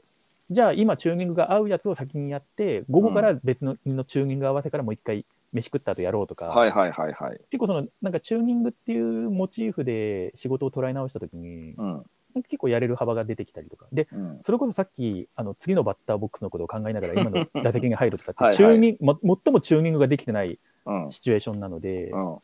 [0.49, 7.41] じゃあ今チューニングが合うやつを先にやって、午後から別ののチューニング合わせからもう一回飯食った後やろうとか、はいはいはいはい。
[7.51, 12.03] 結構そのなんかチューニングっていうモチーフで仕事を捉え直したときに、うん
[12.35, 13.87] 結構やれる幅が出てきたりとか。
[13.93, 22.39] で、うんそれこそさっき、あの次のバッターボックスのことを考えながら今の 打席に入るとかって、はいはいチューニング、も最もチューニングができてないうんシチュエーションなので、だかうん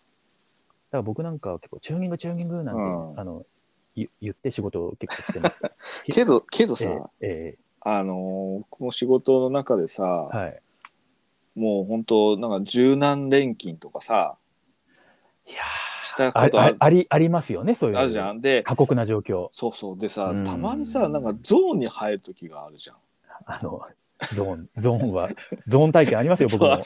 [0.90, 3.46] ら僕なんかは結構チューニング、チューニングなんて、うんあの
[3.96, 5.62] 言言って仕事を結構してます。
[6.07, 10.62] けどけどえさ、ええあのーこの仕事の中でさ、えはい。
[11.55, 14.38] もう本当なんか柔軟錬金とかさ
[15.44, 15.59] いや
[16.09, 16.77] したことある。
[16.79, 18.01] あありありますよね、そういうの。
[18.01, 18.40] あるじゃん。
[18.40, 19.49] で過酷な状況。
[19.53, 19.99] そうそう。
[19.99, 20.44] でさうん。
[20.44, 22.97] たまにさなんかゾーンに入る時があるじゃん。
[23.47, 23.81] あの、
[24.35, 25.31] ゾーン、 ゾーンは、
[25.66, 26.81] ゾーン体験ありますよ、僕も。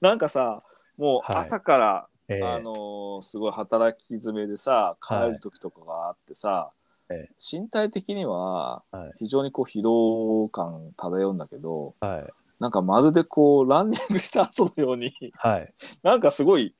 [0.00, 0.62] なんかさ
[0.96, 1.40] もうはい。
[1.42, 2.42] 朝から、ええ。
[2.42, 6.70] あのーすごい働き詰めでさ帰る時とかがあってさ、
[7.08, 7.28] え。
[7.38, 9.12] 身体的にははい。
[9.18, 12.32] 非常にこう疲労感漂うんだけどはい。
[12.60, 15.72] なんかまるでこうランニングした後のようにはい。
[16.02, 16.74] なんかすごい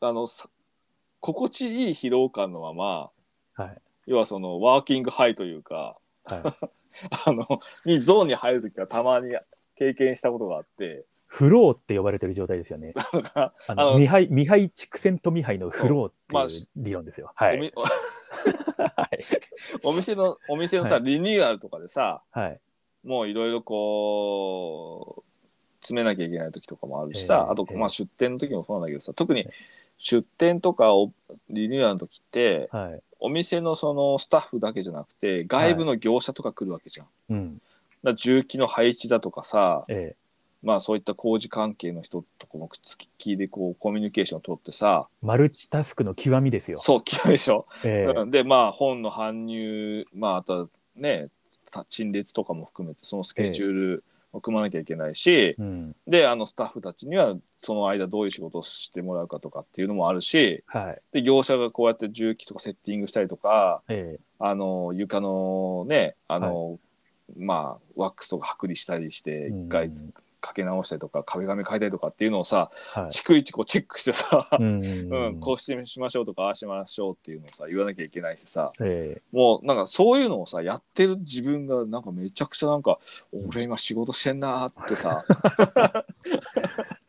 [0.00, 0.48] あのさ
[1.26, 3.10] 心地いい疲労感のまま
[3.54, 3.78] はい。
[4.06, 6.42] 要はそのワーキングハイというかはい。
[7.26, 9.34] あのにゾーンに入る時はたまに
[9.76, 12.94] 経験したことがあってフローって呼ばれてる状態ですよね。
[13.34, 17.32] ああののミハイ、ミハイ畜生とミハイのフローまあっていう理論ですよ。
[17.34, 17.58] はい。
[17.58, 17.72] おみ
[18.96, 19.18] はい。
[19.82, 22.60] お店のお店のさ、はリニューアルとかでさはい。
[23.04, 25.36] もういろいろこう
[25.80, 29.46] 詰めなきゃいけない時とかもあるしさ、あと、ええええまあ、出店の時もそうなんだけどさ特に
[29.98, 31.12] 出店とかを
[31.50, 33.02] リニューアルの時ってはい。
[33.18, 37.06] お店のそのスタッフだけじゃなくて外部の業者とか来るわけじゃん。
[37.30, 37.62] うん。
[38.04, 40.16] だ重機の配置だとかさ、ええ
[40.62, 46.78] まあそういった工事関係の人とかもくっつきでこうコミュニケーションを取ってさマルチタスクの極みですよ。
[46.78, 51.28] そう嫌いでしょ、ええうんでまあ本の搬入まああとはね
[51.70, 55.96] た陳列とかも含めてそのスケジュールを組まなきゃいけないし、うん。
[56.06, 61.02] であのスタッフたちにはその間どういう仕事をしてもらうかとかっていうのもあるしはい。
[61.12, 66.78] で業者がこうやって重機とかセッティングしたりとかええあの床のねあの、
[67.38, 70.14] まあワックスとか剥離したりして一回うん
[70.46, 73.04] かけ直したりとか壁紙変えたりとかっていうのをさはい。
[73.06, 82.98] 逐一こうチェックしてさ、うんうん、 こうしてしましょうとかああしましょうっていうのをさ言わなきゃいけないしさえもうなんかそういうのをさやってる自分がなんかめちゃくちゃなんか
[83.32, 85.24] 俺今仕事してんなーってさ。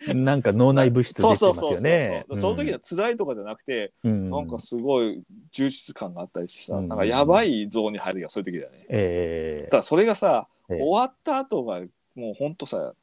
[0.08, 2.26] え なんか脳内物質出てますそうそうそうそうよね。
[2.30, 4.30] そうその時は辛いとかじゃなくて、うん。
[4.30, 6.88] なんかすごい充実感があったりしてさ、うん。
[6.88, 8.86] なんかやばいゾーンに入る時はそういう時だよね。
[8.90, 9.70] ええ。
[9.70, 10.78] ただそれがさ、ええ。
[10.78, 11.82] 終わった後が
[12.16, 12.94] もうほんとさ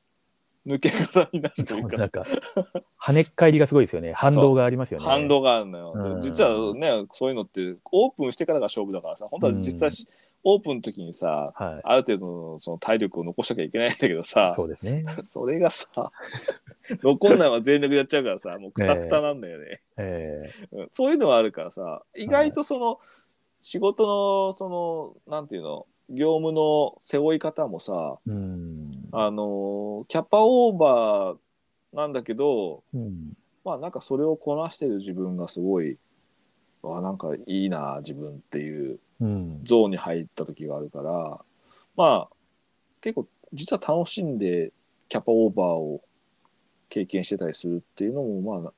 [0.66, 2.24] 抜け殻になるとそいううかさなんか
[3.00, 4.12] 跳ねっ返りがすごいですよね。
[4.16, 5.06] 反動がありますよね。
[5.06, 6.22] 反動があるのよ、うん。
[6.22, 10.08] 実はねそういうのってオープンしてからが勝負だからさ本当は実際し、
[10.42, 14.24] オープンの時にさはある程度のその体力を残しときゃいけないんだけどい。
[14.24, 15.04] さそうですね。
[15.24, 16.12] それがさ
[17.02, 20.88] 残んないまま全力でやっちゃうからさもうクタクタなんだよね、えうん。
[20.90, 23.00] そういうのはあるからさ意外とその、
[23.60, 29.08] 仕事のそのなんていうの業務の背負い方もさえうん。
[29.12, 33.32] あのキャパオーバーなんだけどうん
[33.64, 35.96] まあなんかそれをこなしてる自分がすごい
[36.82, 39.60] あなんかいいな自分っていううん。
[39.64, 41.40] ゾーンに入った時があるから
[41.96, 42.28] まあ
[43.00, 44.72] 結構実は楽しんで
[45.08, 46.02] キャパオーバーを
[46.88, 48.72] 経験してたりするっていうのもまあ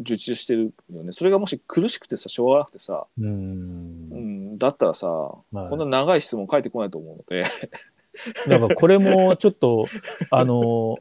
[0.00, 3.22] 充実してるよねそれがもし苦しくてさしょうがなくてさ、う。
[3.22, 5.70] うんん、だったらさ、はい。
[5.70, 7.44] こんな長い質問返ってこないと思うので。
[8.48, 9.86] だからこれもちょっと、
[10.30, 10.98] あの、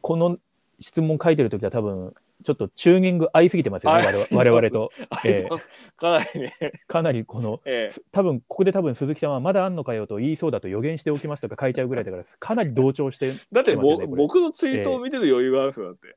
[0.00, 0.38] この
[0.80, 4.90] 質問書いてるときは多分、ちょっとチューニング合いすぎてますよね、あ我々と。
[5.24, 5.48] ええ。
[5.96, 6.52] かなりね、
[6.88, 7.90] かなりこの、ええ。
[7.90, 16.14] す多分ここで多分鈴木さんはまだあんのかよと言いそうだと予言しておきますとか書いちゃうぐらいだから、かなり同調して、だって僕のツイートを見てる余裕があるんですよだって。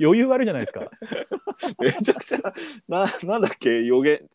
[0.00, 0.88] 余裕あるじゃないですか。
[1.78, 2.38] めちゃくちゃ
[2.88, 4.28] ななんだっけ予言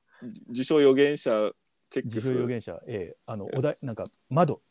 [0.48, 1.52] 自称予言者
[1.90, 2.36] チェック自する。
[2.36, 3.18] 称予言者、ええ。
[3.26, 4.62] あの、お題、なんか、窓、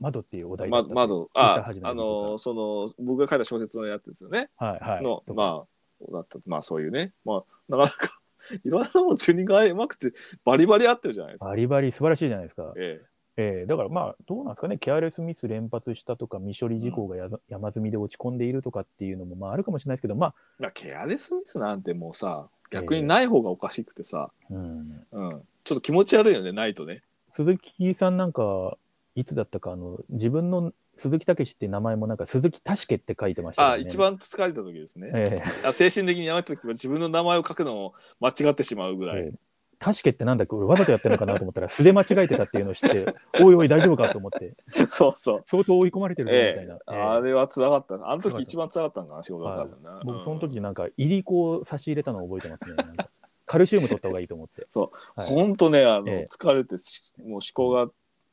[0.00, 1.30] 窓っていうお題だま窓。
[1.34, 5.02] ああんで僕のその僕が書いた小説のやつですよね、はいはい。
[5.02, 5.64] のとかま
[6.08, 6.38] あだった。
[6.46, 7.12] まあそういうね。
[7.24, 8.10] まあなかなか
[8.64, 10.12] いろんなもんチューニングがうまくて
[10.44, 11.48] バリバリ合ってるじゃないですか。
[11.48, 12.72] バリバリ素晴らしいじゃないですか。
[12.76, 13.06] ええ。
[13.36, 22.48] えだからまあ、どうなんですかね、ケアレスミス連発したとか、未処理事項がやざ山積みで落ち込んでいるとかっていうのもまああるかもしれないですけど、まあ、えまあケアレスミスなんてもうさ
[22.80, 27.02] 逆にない方がおかしくてさ、うん、うん、ちょっと気持ち悪いよねないとね。
[27.30, 28.76] 鈴木さんなんか、
[29.16, 33.74] いつだったか、あの自分の鈴木武って名前もなんか鈴木確けって書いてましたよね。
[33.74, 35.10] あ一番疲れた時ですね。
[35.14, 39.20] えあ精神的にやめた時は自分の名前を書くのを間違ってしまうぐらい。
[39.20, 39.38] ええ
[39.84, 41.26] え確けってなんだっけ、俺わざとやってるのか？
[41.26, 44.08] なと思ったら、素で間違えてたっていうのを知って、おいおい大丈夫か？
[44.10, 44.54] と思って、
[44.88, 45.42] そうそう。
[45.44, 46.74] 相当追い込まれてるみたいな。
[46.74, 47.76] ええあれは辛か？
[47.76, 48.10] った。
[48.10, 48.90] あの時一番辛か？
[48.90, 49.16] ったんか？
[49.16, 50.00] な、仕事が多分な。
[50.04, 53.06] 僕、その時なんか、いりこを差し入れたのを覚えてますね。
[53.46, 54.66] カルシウム取った方がいいと思って。
[54.70, 56.76] そう、はいほんとね、あの、ええ疲れて、
[57.22, 57.88] もう思考が、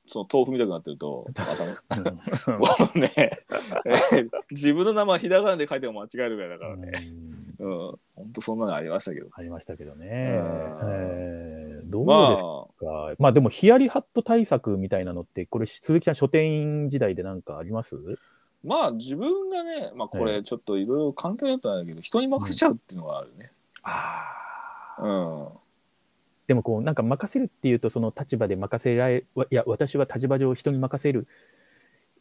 [0.08, 1.66] その豆腐みたくなってると、頭
[2.58, 3.32] もうね、え
[4.14, 6.66] え自分の名前ひらがなで書いても間違えるぐらいだか？
[6.66, 6.92] らね。
[7.62, 9.28] うんうん、本当そんなのありましたけど。
[9.32, 10.08] ありましたけどね。
[10.08, 17.98] んえーどうまですあ、か、まあ、でもヒヤリハット対策みたいなのって、これ、鈴木さん、書店員時代でなんかあります？
[18.64, 23.52] まあ自分がね、まあこれちょっといろいろ関係だったんだけど、人に任せちゃうっていうのがあるね。
[23.84, 24.24] あ
[24.98, 25.04] あ。
[25.04, 25.48] うん。
[26.48, 31.28] でもこうなんか任せるっていうとその立場で任せられわいや私は立場上人に任せるうん。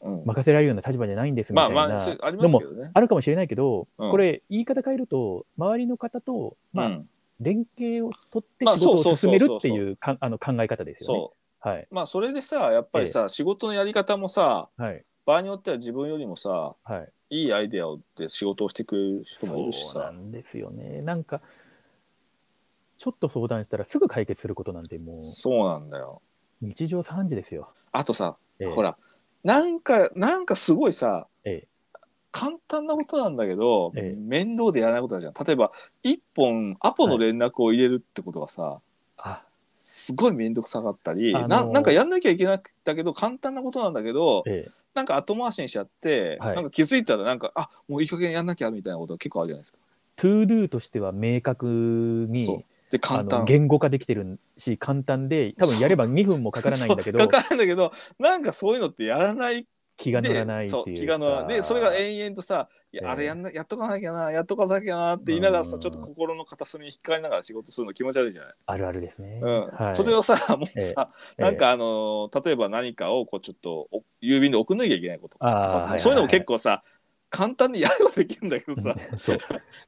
[0.01, 2.61] 任せられるような立場じゃないんですみまたいな、あま
[2.95, 7.09] あ、るかもしれないけど、うんこれ言い方変えると周りの方と、まあうん
[7.43, 11.19] 連携を取ってまあ仕事を進めるっていうかあの考え方ですよね。
[11.21, 11.83] そはい。
[11.91, 11.95] う。
[11.95, 15.03] まあそれでさ、やっぱりさ、仕事のやり方もさ、はい。
[15.25, 16.99] 場合によっては自分よりもさ、は
[17.31, 17.43] い。
[17.43, 20.13] いいアイデアをで仕事をしてくれる人もいるしそうなさ。
[20.13, 21.01] んですよね。
[21.01, 21.41] なんか、
[22.99, 26.21] ちょっと相談したらすぐ解決することなんてもうそうなんだよ。
[26.61, 27.71] 日常3時ですよ。
[27.93, 28.99] あとさ、ええほら、
[29.45, 31.67] なんか、なんかすごいさ、ええ
[32.33, 35.35] 簡単なことなんだけど、ええ面倒でやらないことだじゃん。
[35.45, 35.73] 例えば、
[36.05, 38.81] 一本アポの連絡を入れるってことがさ、
[39.17, 39.43] あ、
[39.75, 44.71] すごい面倒くさかったり、あのーななんかやんなきゃいけなくだけど簡単なことなんだけどええ。
[44.95, 49.79] なんか後回しにしちゃって、はいなんか気づいたらなんかあもういい加減やんなきゃみたいなことが結構あるじゃないですか。
[50.17, 53.45] To Do としては明確にで簡単。
[53.45, 59.67] 言語化できてるし簡単で多分やれば2分もかからないんだけどかからないんだけどなんかそういうのってやらない。
[59.97, 62.71] 気が乗でらないっていう気が乗らないでそれが延々とさ
[63.05, 65.81] あれやんなやっとかなきゃなやっとかなきゃなって言いながらさうん。
[65.81, 68.55] ちょっと心の片隅に引っかかりながら仕事するの気持ち悪いじゃない。
[68.65, 69.41] あるあるですね。
[69.43, 69.67] うん。
[69.69, 69.95] はい。
[69.95, 71.43] それをさもうさ、ええ。
[71.43, 76.83] なんかあのー例えば何かをこうちょっとお郵便で送んなきゃいけないこととかそういうのも結構さ
[77.29, 78.97] 簡単にやればできるんだけどさ。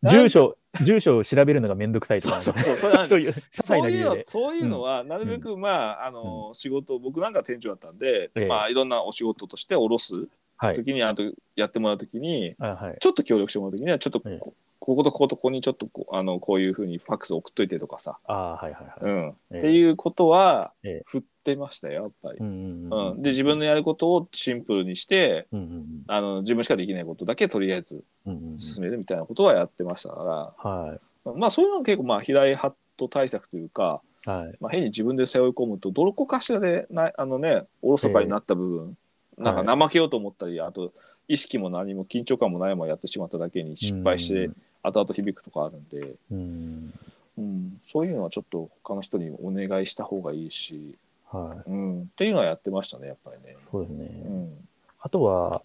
[0.03, 4.25] 住所住所を調べるのがめんどくさいとか、そうそうそうそれはそういう些細そういうのな理由で。
[4.25, 5.69] そういうのはなるべく、ま
[6.03, 8.47] ああのー仕事僕なんか店長だったんで、ええ。
[8.47, 10.15] まあいろんなお仕事として下ろす
[10.57, 10.75] はい。
[10.75, 11.25] 時に、あと
[11.57, 12.97] やってもらう時にあはい。
[13.01, 14.53] ちょっと協力してもらう時にはちょっとこ,、ええ
[14.85, 19.13] こことこことここにちょっとこうあのこういうふうにファックス送っといてとかさ、ああはいはいはい。
[19.13, 19.35] うん。
[19.53, 19.59] ええ。
[19.59, 21.03] っていうことはええ。
[21.07, 22.39] 振ってましたよやっぱり。
[22.41, 28.59] うんうんうんうん、で自分のやることをシンプルにしてうんうんあの自分しかできないことだけとりあえずうんうんうん。
[28.59, 34.57] 進めるみたいなことはやってましたかはら、まあそういうのが結構まあ平井ハット対策というか、いはい。
[34.61, 38.97] まあ、変に自分で背負い込むとどこかしらでなあのねおろそかになった部分、
[39.39, 40.93] えなんか怠けようと思ったり、あと
[41.29, 44.51] 意識も何も緊張感もないままやってしまっただけに失敗して
[44.83, 46.93] 後々響くとかあるんで、うん。
[47.39, 50.99] うん、そういうのはちょっと他の人にお願いした方がいいし、
[51.31, 51.71] はい。
[51.71, 53.57] うん、っていうのはやってましたねやっぱりね。
[53.71, 54.23] そうですね。
[54.27, 54.69] うん
[55.05, 55.63] あとは、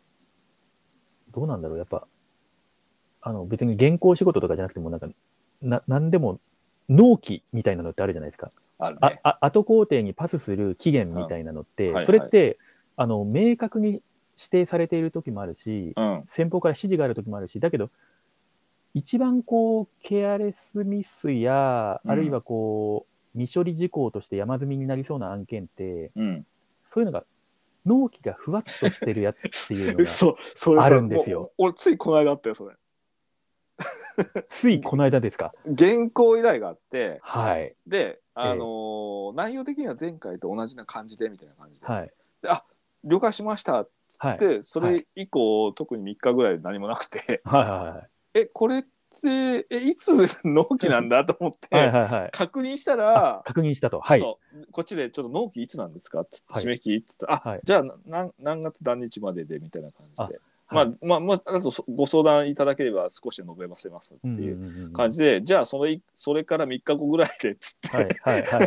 [1.31, 2.07] どうなんだろう、やっぱ、
[3.21, 5.07] あの別に原稿仕事とかじゃなくても、なんか、
[5.61, 6.39] ななんでも
[6.89, 8.51] 納期みたいなのってあるじゃないですか。
[8.79, 9.19] あね。
[9.21, 12.57] あ後工程にパスする期限みたいなのって、うんはいそれって、
[12.95, 17.91] あの明確に指定されている時もあるし、うん先方から指示がある時もあるし、だけど、
[18.97, 23.05] 一番こう、ケアレスミスや、うんあるいはこ
[23.35, 26.45] う、未処理事項として山積みになりそうな案件って、うん、
[26.87, 27.23] そういうのが、
[27.85, 32.75] 納期がふわっとしてるやつっていうのが、 そうそれさあるんですよもう俺ついこの間あったよそれ。
[34.49, 35.53] ついこの間ですか？
[35.77, 37.75] 原稿依頼があってはい。
[37.85, 42.11] で、あのー内容的には前回と同じな感じでみたいな感じで、はい。
[43.03, 44.35] 了解しましたっつはい。
[44.37, 48.09] って、それ以降、特に3日ぐらい何もなくてはいはい
[48.41, 50.11] えこれってえいつ
[50.45, 51.87] 納期なんだと思って、はい。
[51.91, 52.31] はいはいはい。
[52.31, 53.99] 確認したら、確認したと。
[53.99, 54.19] はい。
[54.19, 56.21] そうこっちでちょっと納期いつなんですか？
[56.21, 60.39] っつって、はい締め切りっつってあ、はいじゃあ何何月何日まででみたいな感じで。
[60.69, 68.63] まはいあ、まあ、まあ、あとそご相談いただければ少し述べませますってうんうんいううんうん感じで、じゃあそれそれから3日後ぐらいでっつって、はいはいは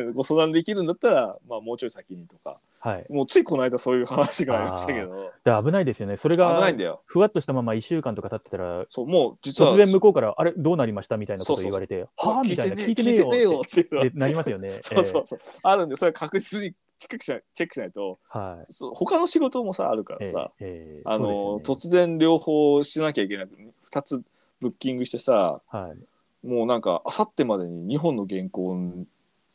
[0.00, 0.04] い。
[0.14, 3.06] ご相談できるんだったら、まあ、もうちょい先にとかはい。
[3.10, 6.18] もうついこの間そういう話がありましたけどで危ないですよね。
[6.18, 11.16] それ危がないんだよふわっとしたまま1週間とか経ってたら、そうもう実は突然向こうから、あれ、どうなりました？
[11.16, 14.80] みたいなこと言われて、あはあみたいな、聞いて聞ねえよ聞いてねえよってなりますよね。
[14.84, 18.66] そうそうそう、あるんでそれは確実にチェックしないチェックしないとえーはい。
[18.68, 23.56] そう他の仕事もさあるからえーさ、えーあの、ね突然両方しなきゃいけなく
[23.90, 24.22] 2つ
[24.60, 25.94] ブッキングしてさは
[26.42, 26.46] い。
[26.46, 28.76] もうなんかあさってまでに2本の原稿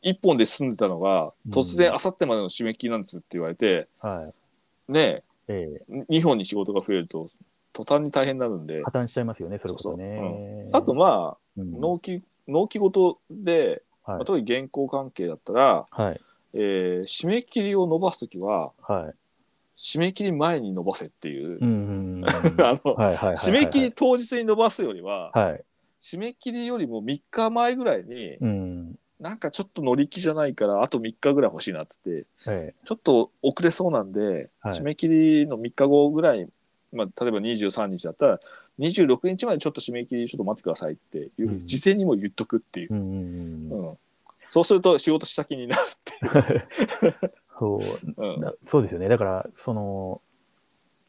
[0.03, 4.31] 1本で済んでたのがうん突然あさってまでの締め切りなんですって言われて、は
[4.89, 4.91] い。
[4.91, 7.29] ねえー2本に仕事が増えると
[7.73, 10.69] 途端に大変になるんで破綻しちゃいますよね、それこそそうね。
[10.71, 16.21] あとまあうん納期納期ごとで、まはいあ、特に原稿関係だったら、はい。
[16.53, 19.13] えー締め切りを伸ばす時ははい。
[19.77, 21.57] 締め切り前に伸ばせっていう。
[21.59, 25.63] 締め切り当日に伸ばすよりは、はい。
[26.01, 28.95] 締め切りよりも3日前ぐらいに、うん。
[29.19, 34.79] なんかちょっと乗り気じゃないからあと3日ぐらい欲しいなっつってえちょっと遅れそうなんで、はい。
[34.79, 35.07] 締め切
[35.41, 36.47] りの3日後ぐらい、
[36.93, 38.39] まあ、例えば23日だったら
[38.79, 41.59] 26日までちょっと締め切りちょっと待ってくださいっていう、うん。
[41.59, 42.93] 事前にもう言っとくっていう。
[42.93, 43.97] う、んうんうんうん。
[44.47, 46.67] そうすると仕事した気になるっていう。
[47.59, 47.81] そう。
[48.17, 48.41] うん。
[48.41, 49.09] だそうですよね。
[49.09, 50.21] だから、その、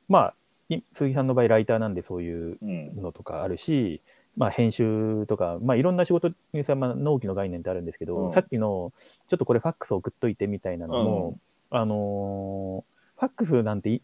[0.08, 0.34] まあ、
[0.68, 2.96] い鈴木さんの場合、ライターなんでそういううん。
[2.96, 4.02] のとかあるし、
[4.36, 8.32] まあ、編集とか、まあ、いろんな仕事にさ、まあ、納期の概念ってあるんですけど、うん。
[8.32, 8.92] さっきの、
[9.28, 11.38] ちょっとこれファックス送っといてみたいなのも、
[11.70, 14.00] あのーファックスなんてい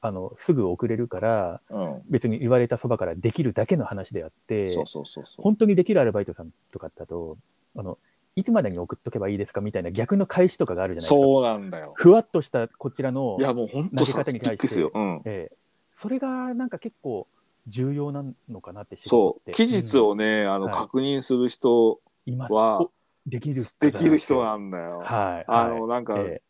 [0.00, 2.02] あのすぐ送れるから、うん。
[2.08, 5.42] 別に言われたそばからできるだけの話であって、そうそうそうそう。
[5.42, 7.36] 本当にできるアルバイトさんとかだと、
[7.74, 7.98] あの
[8.36, 11.14] いつまでに送っとけばいいですかみたいな逆の返しとかがあるじゃないですか。
[11.16, 11.92] そうなんだよ。
[11.96, 14.90] ふわっとしたこちらの投げ方に対して。
[15.24, 15.50] え。
[15.96, 17.26] それがなんか結構
[17.70, 20.74] 重要なのかなってそう、期日をね、あの、はい。
[20.74, 22.90] 確認する人、はお
[23.26, 23.62] できる。
[23.80, 25.00] できる人はなんだよ。
[25.00, 25.44] はい。
[25.46, 25.88] あの、はい。
[25.88, 26.42] なんか、え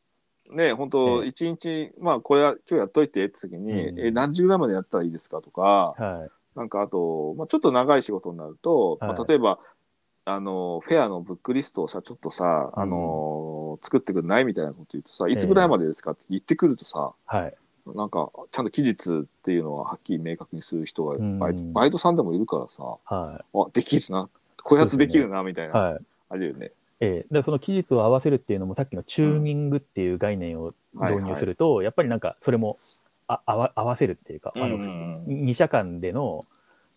[0.50, 1.28] ね、本当ええ。
[1.28, 6.30] 一日、まあ、これは今日やっといてって時に、うんえ、何時ぐらいまでやったらいいですかとか、えはい。
[6.56, 9.16] なんかあと、まあ、ちょっと長い仕事になると、まはい。
[9.18, 9.60] あ、例えば、
[10.24, 17.54] あの、フェアのブックリストをさ、ちょっとさ、あの、作ってくれないみたいなこと言うとさ、いつぐらいまでですかって言ってくるとさ、はい
[17.86, 24.28] なんか、ちゃんと期日っていうのははっきり明確にする人がバイバイトさんでもいるからさ、はあ、できるな、
[24.62, 25.98] こやつできるな、みたいな、いはい。
[26.30, 26.72] あるよね。
[27.00, 27.34] ええ。
[27.34, 32.78] でその期日を合わせるっていうのもさっきのチューニングっていう概念を導入すると、やっぱりなんかそれも
[33.26, 36.46] あ合わ合わせるっていうか、あのうん2社間での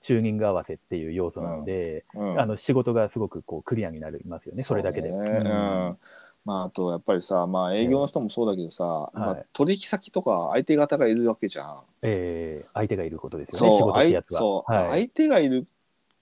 [0.02, 2.40] チューニング合わせっていう要素なので、うん。
[2.40, 5.10] あの仕事がすごくこうクリアになりますよね、それだけで。
[5.10, 5.30] うね。
[5.30, 5.98] うん
[6.46, 11.80] まあ、あとやっぱりさ、まあ、営業の人もそうだけどさ、まあはい、取引先とか相手方がいるわけじゃん。
[12.02, 14.40] ええ相手がいることですよね、仕そう事ってやつは。
[14.40, 15.68] 相そう、はい相手がいる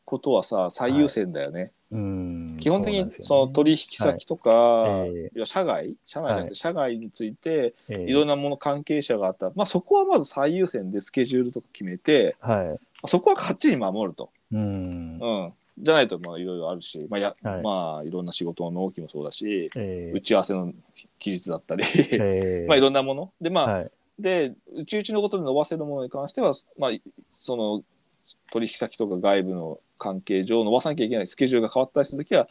[0.06, 1.72] ことはさ最優先だよね。
[1.92, 5.96] うん基本的にその取引先とか、はいええいや社外？
[6.06, 13.08] 社内じゃなくて、はい社外についてええいろんなもの関係者があったら、まあ、そこはまず最優先でスケジュールとか決めてはい。
[13.08, 14.30] そこはかっちり守ると。
[14.52, 15.18] うん。
[15.20, 20.74] うん、じゃないとまあいろいろあるし、まあやはいまあ、いろんな仕事の納期もそうだし、え打ち合わせの
[21.20, 22.18] 期日だったり、ええ
[22.64, 23.92] え まあいろんなものでまあ、はい。
[24.20, 26.92] でうちうちのことで伸ばせるものに関しては、まあ、
[27.40, 27.84] その
[28.52, 32.48] 取引先とか外部の関係上伸ばさなきゃいけないスケジュールが変わったりした時は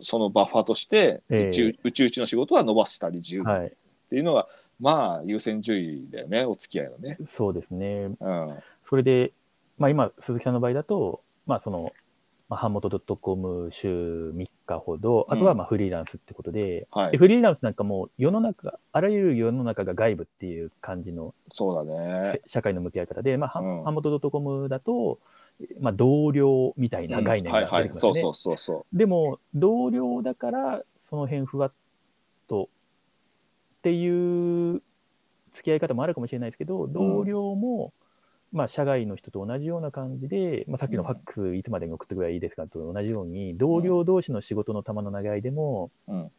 [0.00, 3.72] そのバッファーとして、ええうちうちの仕事は伸ばしたり自由っはい。
[4.10, 4.48] ていうのが、
[4.80, 7.18] まあ優先順位だよねお付き合いのね。
[7.26, 8.10] そうですね。
[8.20, 9.32] うんそれで、
[9.76, 11.92] まあ今、鈴木さんの場合だと、まあその、
[12.48, 17.12] まあ、版元 .com 週3日ほど、あとはまあフリーランスってことで、はい。
[17.12, 22.32] でフリーランスなんかもう世の中、あらゆる世の中が外部っていう感じのそうだね。
[22.32, 22.42] せ。
[22.46, 23.84] 社会の向き合い方で、まあ、うん。
[23.84, 25.18] 版元 .com だと、
[25.80, 28.00] まあ、同僚みたいな概念が出てきます。
[28.00, 31.72] そうそうそうそでも、同僚だから、その辺ふわっ
[32.48, 32.70] と
[33.78, 34.82] っていう
[35.52, 37.92] 付き合い方もあるかもしれないですけど、同僚も、
[38.52, 46.12] まあ、社外の人と同じような感じで、まあ、さっきのファックスいつまでに送ってくればいいですかと同じように、同僚同士の仕事の玉の投げ合いでも、う。
[46.12, 46.30] うん。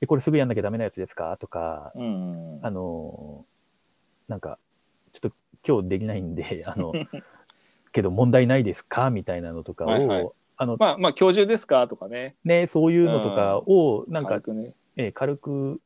[0.00, 1.36] え、これすぐやんなきゃダメなやつですか？
[1.38, 3.44] とか、うんあの、
[4.28, 4.58] なんか、
[5.12, 6.92] ちょっと今日できないんで、 あの、
[7.92, 9.10] けど問題ないですか？
[9.10, 10.28] みたいなのとかを、はいはい。
[10.58, 11.86] あの、まあまあ今日中ですか？
[11.88, 12.34] とかね。
[12.44, 14.74] ね、そういうのとかを、なんか軽、くね。
[14.96, 15.80] えー軽く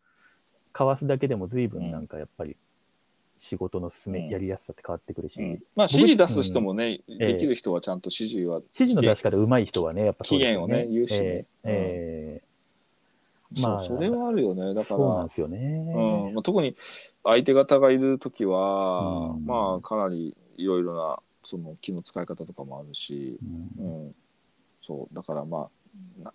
[0.72, 1.90] かわすだけでも随分うん。
[1.90, 2.56] なんかやっぱり
[3.40, 4.28] 仕事の進め、うん。
[4.28, 5.44] やりやすさって変わってくるし、うん。
[5.46, 7.18] 指まあ指示出す人もね、ん。
[7.18, 10.28] できる人はちゃんと指示は示の出し方上手い人はね、やっぱね。
[10.28, 11.46] 期限をね言うしね。
[11.64, 12.50] えー
[13.58, 14.62] まあそれはあるよね。
[14.74, 15.58] だからそうなんですよね。
[15.92, 16.34] うん。
[16.34, 16.76] まあ、特に
[17.24, 19.46] 相手方がいる時は、うん。
[19.46, 24.08] まあかなりいろいろなその気の使い方とかもあるし、ううん。
[24.10, 24.14] ん、
[24.80, 25.14] そう。
[25.14, 25.68] だからまあな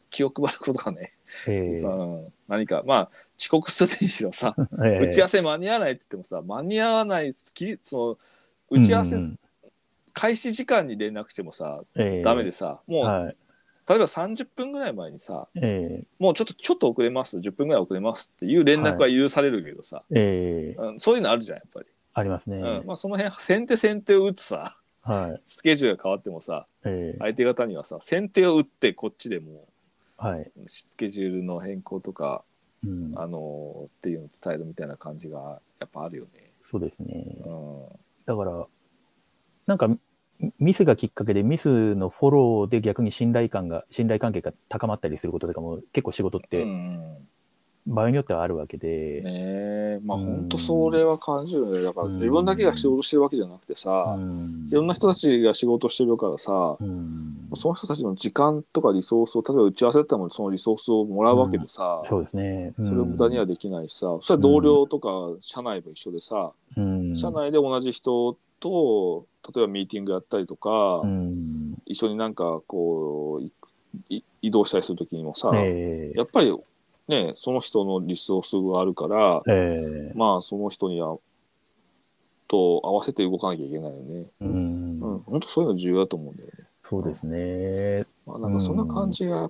[0.10, 1.14] 気を配ることがね、
[1.48, 1.88] えー。
[1.88, 8.18] うん、何かまあ遅刻するにしろさ、 えー打ち合わせ間に合わないって言ってもさ間に合わないきそ
[8.72, 9.40] の打ち合わせ、うんうん。
[10.14, 13.36] 開始時間に連絡してもさえーダメでさ、もう、はい。
[13.88, 22.58] 例えば30分ぐらい前にさえーもうちょっとちょっと遅れます10分ぐらい遅れますっていう連絡は許されるけどさ、えーうん、そういうのあるじゃんやっぱり、ありますね。
[22.58, 22.84] うん。
[22.86, 24.76] まあ、その辺先手先手を打つさ
[25.06, 25.42] はい。
[25.44, 29.68] スケジュールが変わってもさえー相手方にはさ先手を打ってこっちでも
[30.18, 30.42] はい。
[30.42, 32.44] うスケジュールの変更とか、
[32.84, 36.52] うん、あのーっていうのを伝えるみたいな感じがやっぱあるよね。
[36.70, 37.38] そうですね。
[37.46, 37.86] うん
[38.26, 38.66] だから、
[39.68, 40.00] なんか、ミ
[40.60, 47.28] ミスがきっかけで、ミスのフォローで逆に信頼感が、信頼関係が高まったりすることとかも結構仕事っうてん
[47.88, 50.00] 場合によってはあるわけで、ねえ。
[50.04, 50.26] まあうん。
[50.26, 51.82] 本当それは感じるよね。
[51.84, 54.68] だから自分だけが仕事してるわけじゃなくてさ、うん。
[54.72, 57.50] いろんな人たちが仕事してるからさ、うん。
[57.56, 62.74] その人たちの時間とかリソースを例えば打ち合わせだったらもそのリソースをもらうわけでさ、そうですね。
[62.78, 65.10] それを無駄にはできないしさ、それは同僚とか
[65.40, 71.76] 社内も一緒でさ、うん、社内で同じ人と例えばミーティングやったりとか、うん。
[71.86, 76.18] 一緒になんかこう移動したりする時にもさ、ええ。
[76.18, 76.52] やっぱり
[77.08, 81.18] ねその人のリソースがあるからええまあその人には
[82.48, 84.28] と合わせて動かなきゃいけないよね。
[84.42, 85.24] ううん、ん。
[85.26, 86.66] 本当そういうの重要だと思うんだよね。
[86.84, 88.06] そうですね。
[88.26, 89.50] まあ、なんかそんな感じが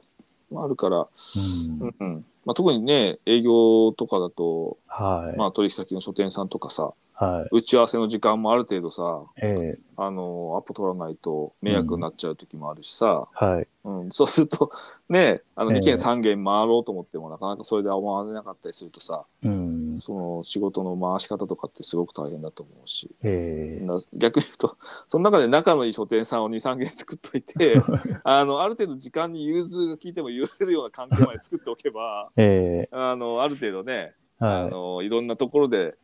[0.56, 5.38] あるから、うんうんうんまあ、特にね営業とかだと、はい。
[5.38, 7.56] まあ、取引先の書店さんとかさはい。
[7.58, 13.68] 打ち合わせの時間もある程度さええあのアポ取らないと迷惑になっちゃう時もあるしさ、はい。
[13.86, 14.72] うんそうすると
[15.08, 20.00] ねあのええ2件3件回ろうと思ってもなかなかそれで回れなかったりするとさうん。
[20.02, 23.10] その仕事の回し方とかってすごく大変だと思うし。
[23.24, 27.82] ええな逆に言うとその中で仲のいい書店さんを23軒作っといて
[28.24, 35.96] あのある程度時間に融通が効いても許せるような関係まで作っておけば ええあのある程度ね、あはのいろんなところで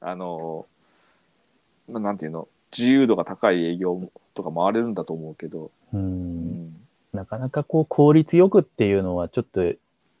[0.00, 0.66] あの、
[1.88, 5.96] まあ、なんていうの自由度が高い営業とか回れるんだと思うけど、い。
[5.96, 5.98] う。
[5.98, 9.60] うんん、なかなかこう効率よくっていうのはちょっと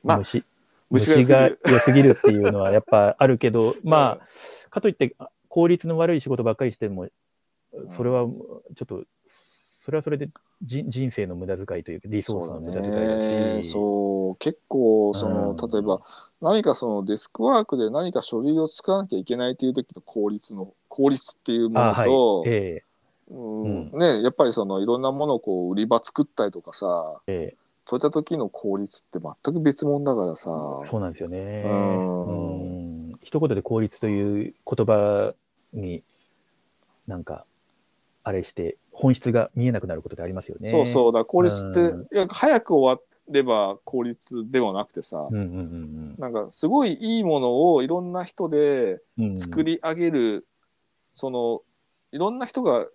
[0.02, 0.44] まあ虫、
[0.90, 5.14] 虫虫がが良すぎる良すぎるっていうのはやっぱあるけど、 まあ、かといって
[5.48, 7.08] 効率の悪い仕事ばっかりしても、
[7.88, 8.26] それは
[8.74, 9.04] ちょっと、
[9.82, 10.28] それはそれで
[10.62, 15.70] じ人生の無駄遣いというか、リソースの無駄遣いだねし、そう結構その、うん。
[15.70, 16.02] 例えば
[16.42, 22.10] 何かそのデスクワークで何か書類を作らなきゃいけないという時の効率の効率っていうもあはい。
[22.10, 22.84] のと、え。
[23.30, 23.90] うん。
[23.98, 27.56] ね、やっぱりそのいろんなものをこう売り場作ったりとかさええ。
[27.86, 30.50] そういった時の効率って全く別物だからさ。
[30.84, 31.38] えそうなんですよね。
[31.64, 33.06] うん。
[33.08, 33.18] うん。
[33.22, 35.32] 一言で効率という言葉
[35.72, 36.02] に
[37.06, 37.46] なんか、
[38.22, 40.68] あれして、本質が見えなくなることってありますよね。
[40.68, 49.38] そうそうだ効率って、うんいや早く終われば効率ではなくてさ、うんうんなんかすごいいいものをいろんな人でうんうん。
[49.38, 50.46] 作り上げる、
[51.14, 51.62] その
[52.12, 52.86] いろんな人が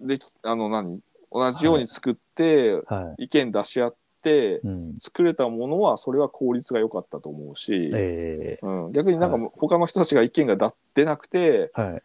[0.00, 1.00] できあの何
[1.32, 4.68] 同じように作って、は意見出し合ってい。
[4.68, 4.96] うん。
[4.98, 12.02] 作れたものはそれは効率が良かったと思うし、ええうん、逆になんかは他の人たちが意見がだ出なくてはい。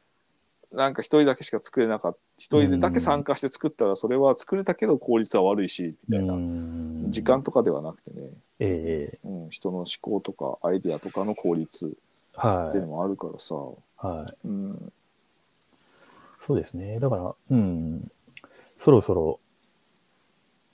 [0.75, 11.95] なんか一人だけしか作れなかった一人でだけ参加して作ったらそれは作れたけど効率は悪いしみたいな、うん時間とかではなくてね、ええうん、人の思考とかアイディアとかの効率
[12.33, 14.07] はっていうのもあるからさ、い。
[14.07, 14.47] はい。
[14.47, 14.93] うん、
[16.41, 16.99] そうですね。
[16.99, 18.11] だから、うん。
[18.77, 19.39] そろそろ、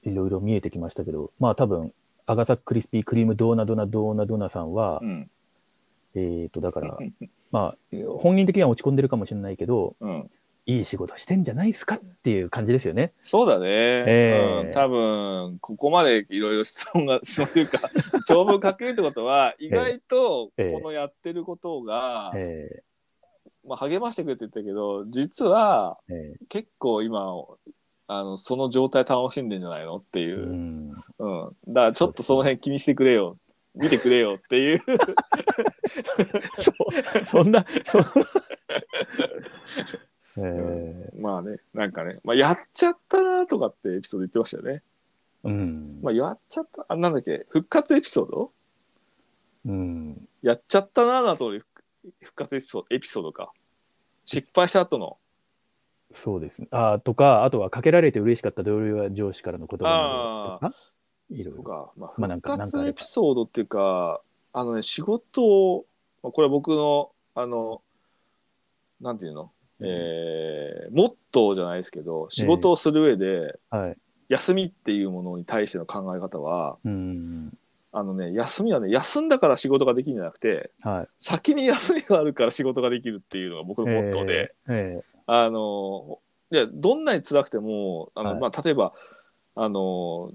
[0.03, 1.93] いろいろ見えてきましたけど、まあ多分、
[2.25, 5.29] アガサクリスピークリームドーナドナドーナドナさんは、うん
[6.15, 6.97] えっ、と、だから、
[7.51, 10.29] まあ、本人的には落ち込んでるかもしれないけど、うん、
[10.65, 13.13] いい仕事してんじゃないですかっていう感じですよね。
[13.19, 14.05] そうだね、え
[14.63, 14.65] え。
[14.67, 17.91] うん、多分ここまでいろいろ質問が質問というか
[18.27, 20.73] 長文書けるってことは意外とええ。
[20.73, 22.83] このやってることが、え
[23.67, 25.97] まあ、励ましてくれって言ったけど実は
[26.49, 27.33] 結構今
[28.07, 30.41] あのその状態楽しんでんじゃないのっていーう。
[30.41, 30.91] う、ん。
[31.19, 31.27] う
[31.71, 31.73] ん。
[31.73, 33.37] だからちょっとその辺気にしてくれよ
[33.75, 34.79] 見てくれよっていう。
[36.57, 36.73] そ
[37.25, 37.99] そんな、そ
[40.37, 44.83] えまあねなんかね、まあ、やっちゃったなとかってエピソード言ってましたよね。
[45.43, 45.99] ーうん。
[46.01, 48.51] まあ、やっちゃったあなんだっけ復活エピソード？
[49.65, 50.27] うん。
[50.41, 51.83] やっちゃったなの後に復
[52.21, 53.51] 復活エピソードエピソードか。
[54.25, 55.17] 失敗した後の。
[56.13, 56.61] そうです。
[56.61, 56.67] ね。
[56.71, 60.73] あとか、あとはかけられて嬉しかった同僚や上司からの言葉とか、
[61.31, 61.93] いろいろ。
[61.97, 64.21] まあ、復活エピソードっていうか
[64.53, 65.85] あのね仕事を
[66.21, 67.81] まあこれは僕のあの
[68.99, 73.97] なんていうの、えーモットーじゃないですけど仕事をする上で、はい。
[74.29, 77.57] 休みっていうものに対しての考え方はうん。
[77.93, 81.07] あのね休みはね休んだから仕事ができるんじゃなくてはい。
[81.19, 86.19] 先に休みがあるから仕事ができるっていうのが僕のモットーで、ええあの
[86.51, 88.93] いやどんなに辛くてもあの、はいまあ、例えば
[89.55, 90.31] あの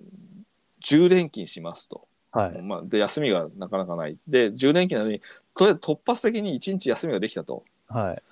[0.87, 2.63] 10連勤しますと、はい。
[2.63, 5.21] まあ、で休みがなかなかないで10連勤なのに
[5.55, 8.23] とりあえず突発的に1日休みができたとはい。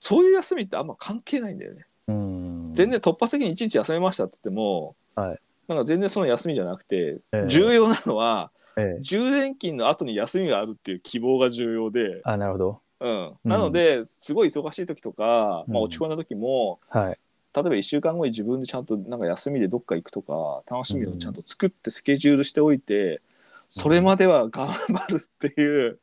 [0.00, 1.86] そういう休みってあんま関係ないんだよね。
[2.08, 2.70] うん。
[2.74, 5.38] 全然突発的に1日休めましたって言っても、はい
[5.70, 12.80] なんか全然その休みじゃなくて、ええ重要なのはええ10連勤の後に休みがあるっていう希望が重要で、あ、なるほど。
[12.98, 17.18] うん、なのですごい忙しい時とか、まあ、うん落ち込んだ時も、はい。
[17.54, 23.20] 例えば1週間後に自分でちゃんとなんか休みでどっか行くとか楽しみをちゃんと作ってスケジュールしておいて、
[23.68, 25.98] それまでは頑張るっていう、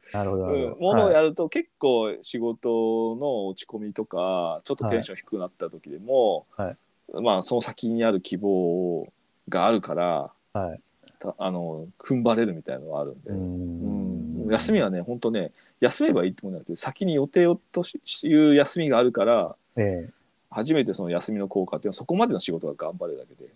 [0.79, 6.77] ものをやると結構仕事の落ち込みとかちょっとテンション低くなった時でも、はい。
[7.21, 9.07] まあその先にある希望
[9.49, 10.79] があるからはい。
[11.19, 14.47] たあの踏ん張れるみたいなのがあるんで、ううん。
[14.47, 14.51] ん。
[14.51, 20.16] 休みはね本当ね休めばいいってもんじゃなくて先に予定をとしいう休みがあるからええ
[20.57, 23.53] 初めてその休みの効果っていうのはそこまでの仕事が頑張れるだけで。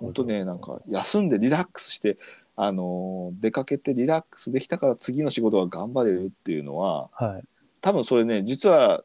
[0.00, 2.18] 本当ねなんか休んでリラックスして
[2.56, 7.44] あの出かけてリラックスできたから次の仕事が頑張れるっていうのははい。
[7.80, 9.04] 多分それね実は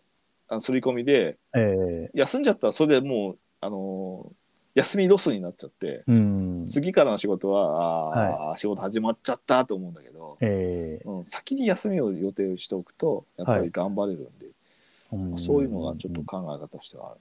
[0.49, 2.11] あの刷り込みでええ。
[2.15, 4.31] 休んじゃったらそれでもうあの
[4.73, 6.65] 休みロスになっちゃってうん。
[6.67, 11.03] 次からの仕事はあー、仕事始まっちゃったと思うんだけど、ええ。
[11.07, 14.40] うん、先に休みを予定しておくとやっぱり頑張れるんで、うん
[15.37, 17.19] そういうのがちょっと考え方としてはある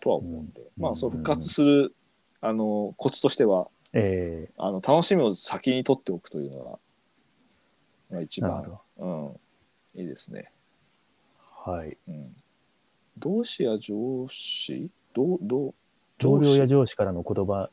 [0.00, 0.82] とは思うんで、うん。
[0.82, 1.94] まあそう復活する
[2.40, 4.52] あのコツとしてはええ。
[4.56, 6.78] あの楽しみを先に取っておくというのが、
[8.10, 8.62] まあ、一番。
[8.98, 9.36] ほ、
[9.94, 10.52] うん、いいですね。
[11.66, 11.72] ど。
[11.72, 11.96] はい。
[12.06, 12.36] うん、
[13.18, 14.90] 同志や上司？
[15.14, 15.74] どうどう？
[16.18, 17.70] 同僚や上司からの言葉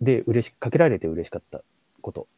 [0.00, 1.62] で嬉しかけられて嬉しかった
[2.02, 2.28] こと。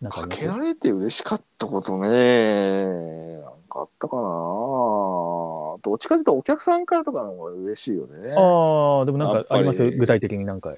[0.00, 8.32] かあかけられて嬉しかったことねかあったかなどっちかというとお客さんからとかの方が嬉しいよね。
[8.36, 9.84] ああ、でもなんかあります？
[9.90, 10.74] 具体的になんか。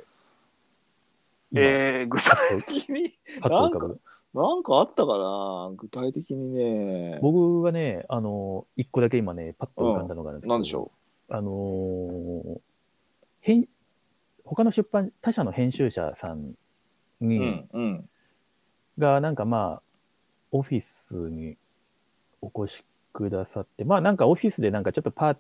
[1.53, 2.37] 今えー、具体
[2.67, 3.13] 的に？
[3.41, 4.01] パッと浮かぶ。
[4.33, 5.73] なんかあったかな？
[5.77, 7.19] 具体的にね。
[7.23, 10.91] 僕はね、あの、一個だけ今ね、パッと浮かんだのがあるんですけど、なんでしょ
[11.29, 12.61] あのー
[13.41, 13.69] 編
[14.45, 16.57] 他の出版、他社の編集者さん
[17.21, 17.25] う。
[17.25, 18.11] に、うんうん
[18.99, 19.83] が、なんかまあ、
[20.53, 21.57] オフィスに
[22.43, 25.37] お越しくださって、まあなんかオフィスでなんかちょっとパー、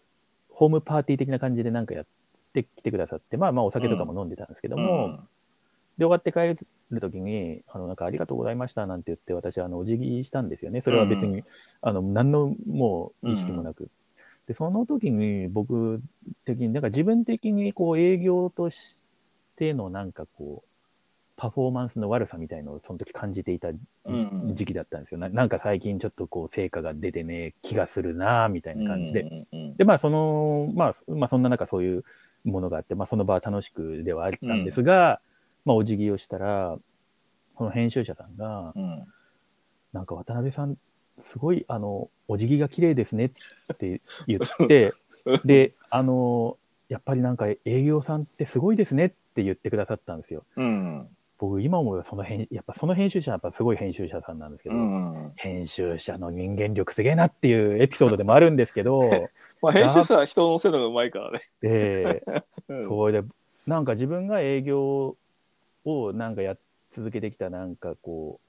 [0.50, 2.06] ホームパーティー的な感じでなんかやっ
[2.52, 5.20] てきてくださって、まあまあお酒とかも飲んでたんですけども、
[5.98, 6.56] で、終わって帰
[6.90, 10.80] るときに、あの、なんかありがとうございましたなんて言って、私、あの、お辞儀したんですよね。
[10.80, 11.44] それは別に、う
[11.82, 13.90] あの、何のもう意識もなく。
[14.46, 16.00] で、その時に僕
[16.46, 18.98] 的に、なんか自分的にこう営業とし
[19.56, 20.69] てのなんかこう、
[21.40, 23.72] パフォーマンスの悪さみたいのをその時感じていたう
[24.12, 25.18] ん時期だったんですよ。
[25.18, 29.22] ななんか最近ちょっとこう成果が出てね、気がするなみたいな感じで。
[29.22, 32.04] うんうんで、まあ、その、まあ、まあ、そんな中そういう
[32.44, 35.22] ものがあって、まあ、その場は楽しくではあったんですが、
[35.64, 36.76] まあ、お辞儀をしたら、
[37.54, 39.04] この編集者さんが、うん
[39.92, 40.76] なんか渡辺さん、
[41.22, 43.32] すごい、あの、お辞儀が綺麗ですね
[43.72, 44.92] って言って、
[45.46, 46.58] で、あの、
[46.90, 50.44] やっぱりなんか営業さんってすごいですねって言ってくださったんですよ。
[50.56, 51.08] うん
[51.40, 59.02] 僕、今思えばその編、やっぱその編集者はやっぱすごい編集者さんなんですけど、うん編集者の人間力すげえなっていうエピソードでもあるんですけど、
[59.62, 61.40] まあ編集者は人を乗せるのがうまいからね。
[61.60, 62.24] で、
[62.68, 63.28] うんそれで、
[63.66, 65.16] なんか自分が営業
[65.84, 66.58] をなんかやっ
[66.90, 68.40] 続けてきたなんかこ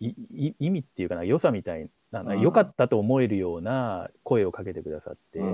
[0.00, 5.46] う、いい意味っていうかな、良さみたいな、うん良かったと思えるような声をかけてくださって、うう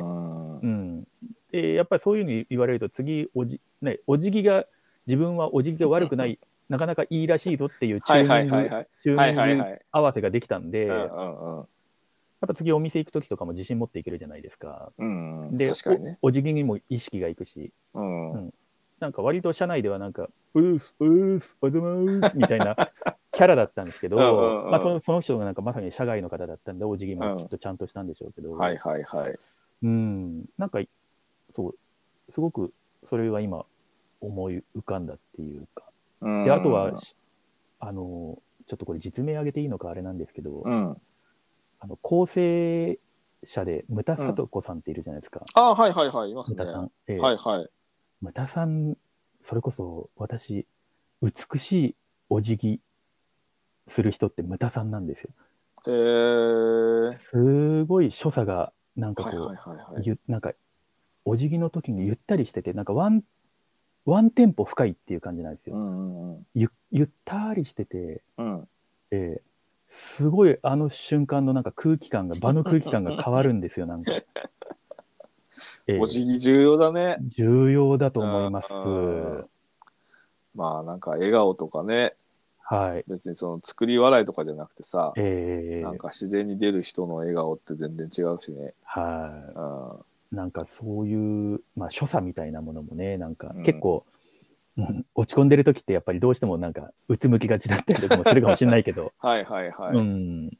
[0.66, 0.98] ん。
[1.00, 1.04] ん
[1.52, 4.66] で、やっぱりそういうふうに言われると、次、おじ、ね、お辞儀が、
[5.06, 6.38] 自分はお辞儀が悪くない、
[6.70, 8.88] なかなかいいらしいぞっていうチはいューニング、はいはいはい。
[9.02, 9.78] チュはいはーニング。
[9.90, 11.66] 合わせができたんで、うんやっうんうん
[12.46, 14.92] ぱ次お店行くときとかも自信持っていけるじゃないですか。
[14.96, 16.18] うんうんで、確かにね。
[16.22, 18.54] おお辞儀にも意識がいくし、うんうん
[19.00, 22.76] なんか割と社内ではなんか、うーす、うーす、おはようございますみたいな
[23.32, 29.38] キャラだったんですけど、うんうんうんまあそのその人がなんかまさに社外の方だったんで、お辞儀うんもきっとちゃんとしたんでしょうけど、はいはいはい。
[29.82, 30.80] うん、なんか、
[31.56, 32.72] そう、すごく
[33.04, 33.64] それは今
[34.20, 35.89] 思い浮かんだっていうか、うん
[36.20, 37.16] で、あとは、し
[37.78, 40.96] あの、ちょっとこれ実名挙げていいのかあれなんですけど、うん。
[41.80, 42.98] あの構成
[43.44, 45.44] 者で、ムタサトコさんっているじゃないですか。
[45.54, 46.64] あはいはいはい、いますね。
[46.64, 46.92] はムタさん。
[47.08, 47.70] ええいはい。
[48.20, 48.96] ムタさん、
[49.42, 50.66] それこそ私、
[51.22, 51.96] 美しい
[52.28, 52.80] お辞儀
[53.88, 55.30] する人ってムタさんなんですよ。
[55.86, 57.12] へー。
[57.12, 60.02] すごい所作が、なんかこう、はいはいはいはい。
[60.04, 60.52] ゆなんか、
[61.24, 63.22] お辞儀の時にゆったりしてて、なんかワン、
[64.06, 65.76] ワンテンポ深いっていう感じなんですよ。
[65.76, 66.46] うんうんうん。
[66.54, 68.68] ゆゆったりしてて、うん。
[69.10, 69.42] ええ
[69.88, 74.12] すごいあの瞬間のなんか空気感が、場の空気感が変わるんですよ、 なんか。
[74.12, 74.24] え
[75.88, 77.16] えお辞儀重要だね。
[77.20, 78.72] 重要だと思います。
[78.74, 79.48] うん
[80.54, 82.14] まあなんか笑顔とかね、
[82.58, 83.04] はい。
[83.08, 88.74] 別にその作り笑いとかじゃなくてさ、ええなんか自然に出る人の笑顔って全然違うしね。
[88.84, 90.09] はうんい。
[90.32, 93.62] なんかそういう、まあ、所作みたいなものもね、なんかうん。
[93.62, 99.96] 結構、うん落ち込んでる時ってやっぱりどうしてもなんかうつむきがちだったりとかもするかもしれないけど、はいはいはい。
[99.96, 100.50] うん。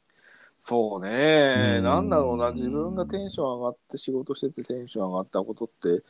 [0.57, 1.83] そうね、うん。
[1.83, 6.03] なんだろうな、自分がテンション上がって仕事しててテンション上がったことって、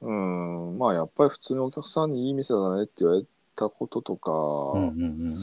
[0.00, 3.24] うん、まあやっぱり普通にお客さんにいい店だねって言われ
[3.58, 4.30] たこととか、
[4.72, 5.34] うん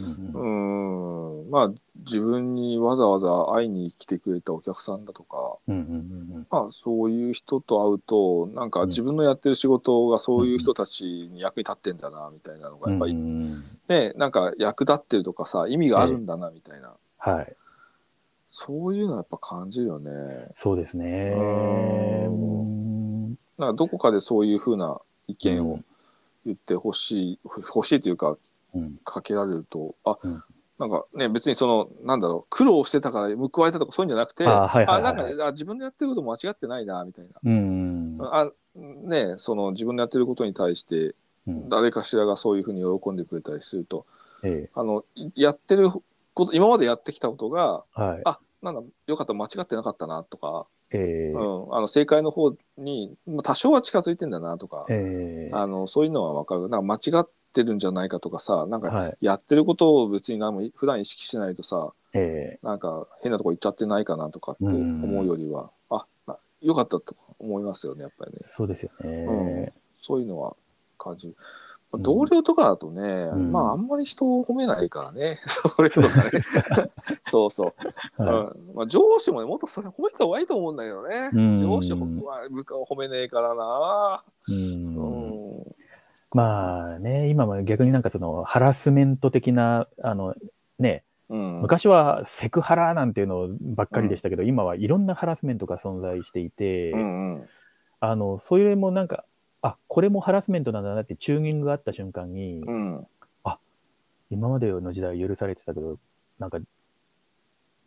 [1.52, 1.72] まあ
[2.06, 5.58] 自分にわざわざ会いに来てくれたお客さんだとか、
[6.50, 13.52] まあそういう人と会うと、なんか自分のやってる仕事がそういう人たちに役に立ってんだな、みたいなのがやっぱりうんうん
[13.88, 16.94] ね、なんか役立ってるとかさ、意味があるんだな、みたいな。
[17.18, 17.56] はい。
[18.50, 20.12] そういうのはやっぱ感じるよね。
[20.56, 21.36] そうですね。
[21.38, 25.86] ううんなんかどこかでそういうふうな意見をうん
[26.46, 28.38] 言ってほしい、欲しいというか
[28.74, 28.98] うん。
[29.04, 30.44] かけられるとあ、うん。
[30.78, 41.16] なんかね別にそのなんだろう苦労してたから報われたとかそういうんじゃなくてあはいはいなんかねあ自分でやってること間違ってないなみたいな、うんあねその自分のやってることに対して
[41.48, 41.70] うん。
[41.70, 44.06] 誰かしらがそういうふうに喜んでくれたりすると
[44.44, 45.92] えあのいやってる
[46.34, 48.22] こと今までやってきたことがえはい。
[48.26, 50.66] あなんだよかった間違ってなかったなとか、
[50.96, 51.38] ええう
[51.70, 56.62] ん、あの正解の方にまあ多少は近づいてんだなとか、ええあのそういうのは分かる。
[56.62, 59.18] なんか間違ってるんじゃないかとかさなんかはい。
[59.22, 68.40] やってることを別に何も普段意識しないとさえなんか変なとこ行っちゃってないかなとかって思うよりは、あなよかったと思いますよねやっぱりね。
[68.44, 69.18] えそうですよね。
[69.20, 69.74] うん。
[70.02, 70.56] そういうのは
[70.98, 71.36] 感じる。
[71.94, 76.32] 同僚とかだとね、うんまああんまり人を褒めないからね、 それとかね。
[77.28, 77.68] そうそ
[78.18, 78.24] う。
[78.24, 81.30] はうんまあ、上司もね、もっとそれ褒めた方がいいと思うんだけどね。
[81.34, 81.98] うん上司は
[82.52, 84.24] 部下を褒めねえからな。
[84.48, 84.52] い。
[84.52, 84.56] う。
[84.56, 85.66] うんん。
[86.34, 90.36] まあね、今は逆になんかそのハラスメント的な、あの、
[90.80, 91.62] ね、うん。
[91.62, 97.50] 昔はセクハラなんていうのばっかりでしたけど、今はいろんなハラスメントが存在していて、うんうん。
[98.00, 99.26] あの、それもなんか、
[99.66, 103.08] あ、これもハラスメントなんだなってチューニングがあった瞬間に、うん。
[104.30, 105.98] 今までの時代許されてたけど、
[106.40, 106.60] なんか、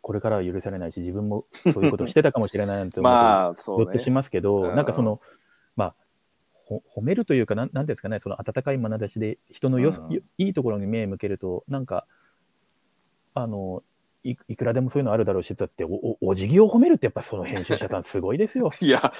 [0.01, 4.11] これからは許されないし、自分もそういうことをしてたかもしれないなんて思うと、 まあ、そうねゾッとし。
[4.11, 5.19] ますけど、うんなんかその、
[5.75, 5.95] まあ、
[6.53, 12.05] ほ褒めるというか、なんなんですかね、その温かい眼差しで人のよ、うんよいいところに目を向けると、なんか、
[13.33, 13.83] あの、
[14.23, 18.69] いいくらでもそういうのあるだろうし、だっておお、お辞儀を褒めるってやっぱその編集者さんすごいですよ。
[18.81, 19.13] いや、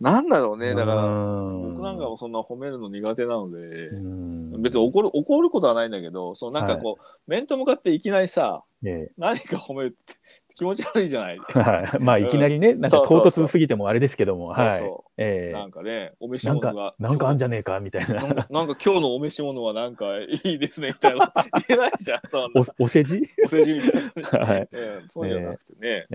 [0.00, 0.74] なんだろうね。
[0.74, 10.14] だから、うん僕なんかもそんな褒めるの苦手なので、うん別に怒る怒ることはないんだけど、そのなんかこう、面と向かっていきなりさ、え何か褒めるって
[10.58, 11.40] 気持ち悪いじゃない。
[11.54, 11.98] えはい。
[12.00, 14.78] まあ、いきなりね、なんか唐突すぎてもあれですけども、は
[15.16, 15.52] い。
[15.52, 16.94] なんかね、お召し物がか、。
[16.98, 18.14] なんかあんじゃねえかみたいな。
[18.24, 21.32] なんか今日のお召し物はなんかいいですねみたいな
[21.68, 23.22] 言えないじゃん、そんなおお世辞？
[23.44, 24.02] お世辞みたい
[24.40, 24.46] な。
[24.46, 24.68] はい。
[24.72, 26.06] ええそうじゃなくてね、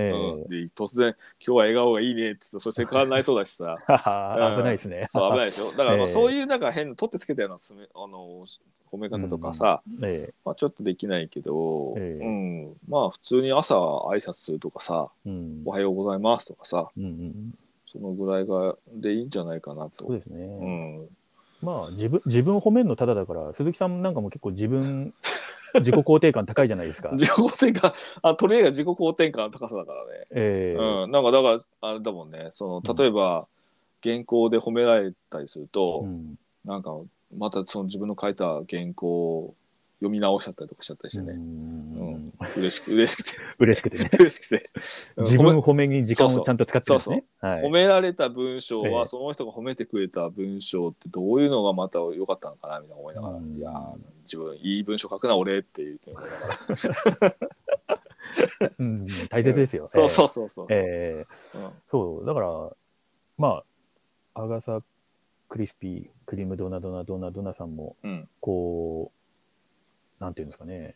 [0.76, 5.06] 突然「今日は笑顔がいいね」っつってそれセクハラになりそうだしさ 危ないですね。
[5.08, 8.46] そう危ないでしょだから そういうなんか変な取ってつけたようなあの
[8.94, 12.26] 褒め方とかさ、えまあ、ちょっとできないけど、ええ。
[12.26, 17.54] うん、まあ普通に朝挨拶するとかさえうん「おはようございます」とかさうんうん。
[17.94, 20.08] そのぐらいがでいいんじゃないかなと。
[20.08, 20.40] そうですね。
[20.44, 21.08] うん、
[21.62, 25.14] まあ、自分、自分を褒めるのただだから、鈴木さんなんかも結構自分、
[25.76, 27.12] 自己肯定感高いじゃないですか。
[27.14, 30.26] 自己肯定感あとりあえず自己肯定感の高さだからね。
[30.32, 31.04] ええ。
[31.04, 32.50] うん、なんかだからあれだもんね。
[32.54, 33.48] その例えば、
[34.02, 36.36] 原稿で褒められたりすると、うん。
[36.66, 36.98] なんか
[37.38, 39.56] またその自分の書いた原稿を
[40.04, 42.34] 読み直しちゃったりとかしちゃったりしてうね、ん。
[42.58, 43.32] 嬉しく嬉しくて。
[43.58, 44.10] 嬉しくてね。
[44.20, 44.70] 嬉しくて。
[45.18, 47.24] 自分褒褒めに時間をちゃんと使ってるんですね。
[47.42, 47.72] 褒い。
[47.72, 48.94] められた文章ええ。
[48.94, 53.58] はその人が褒めてくれた文章ってどういうのがまた良かったのかなみたいな思いながら、うん。
[53.58, 57.36] いやー自分いい文章書くな俺って言って思いながら。
[58.80, 59.88] うん、大切ですよ。
[59.90, 60.68] そうそうそうそう。
[61.88, 62.76] そう、だから、
[63.38, 63.64] ま
[64.34, 64.82] あ、アガサ・
[65.48, 68.28] クリスピー、クリームドーナドナドナドナさんも、うん。
[68.40, 69.12] こ
[70.20, 70.96] う、なんていうんですかね、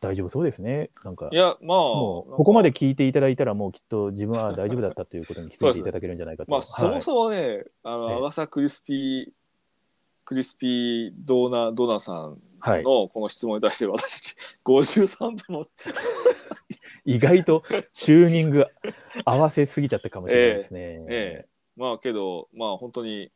[0.00, 0.90] 大丈夫そうですね。
[1.04, 6.50] なんかい、やまあもう、ここまで聞いていただいたら、もうきっと自分は 大丈夫だったということに気づいていただけるんじゃないかと。
[6.50, 7.36] まあ、そもそもね、
[7.84, 7.96] あええ。
[7.96, 9.32] の、アガサ・クリスピー、
[10.24, 15.66] クリスピードーナ、ドナさんはい、のこの質問に対して、私たち53分も、
[17.04, 18.66] 意外とチューニング
[19.24, 20.80] 合わせすぎちゃったかもしれないですね。
[21.08, 21.47] ええ
[21.78, 23.30] まあけど、まあ本当に、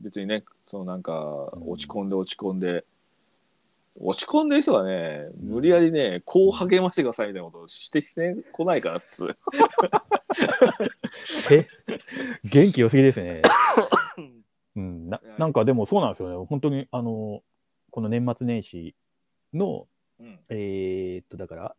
[0.00, 2.84] 別にね、そのなんか、うん落ち込んで落ち込んで、
[4.00, 9.36] 落ち込んでる人がね、無理やりね、こう励ましてくださいみたいなことをしてきてこないから、普通。
[11.54, 11.68] え
[12.42, 13.40] 元気良すぎですね。
[14.74, 16.46] うん、ななんかでもそうなんですよね。
[16.46, 17.44] 本当に、あの、
[17.92, 18.96] この年末年始
[19.52, 19.86] の、
[20.18, 21.76] うんえーっと、だから、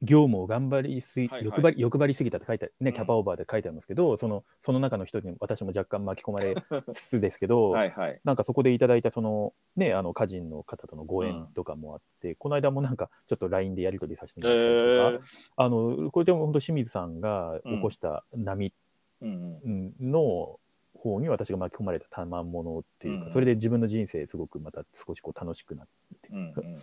[0.00, 1.44] 業務を頑張りすぎ、はいはい。
[1.46, 2.92] 欲張り、欲張りすぎたって書いて、ね、うん。
[2.92, 6.54] キャパオーバーで書いてあるんですけど、その、その中の一人に私も若干巻き込まれ
[6.94, 8.20] つつですけど、 はいはい。
[8.24, 11.28] なんかそこでいただいたそのね、あの歌人の方とのごうん。
[11.28, 15.52] 縁とかもあって、この間もなんかちょっと LINE でやり取りさせてえもらったりとか、ー。
[15.56, 18.72] あの、これでも本当清水さんが起こした波
[19.20, 19.94] うんうん。
[20.00, 20.58] うんの
[20.96, 25.86] 方に私が巻き込まれた賜物っていうか、うんそれで自分の人生すごくまた少しこう楽しくなっ
[26.22, 26.76] て、うんうん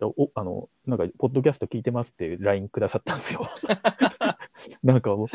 [0.00, 3.46] おあの、なんか、ポッドキャスト聞いてますって LINE くださったんですよ。
[4.82, 5.28] なんかもう、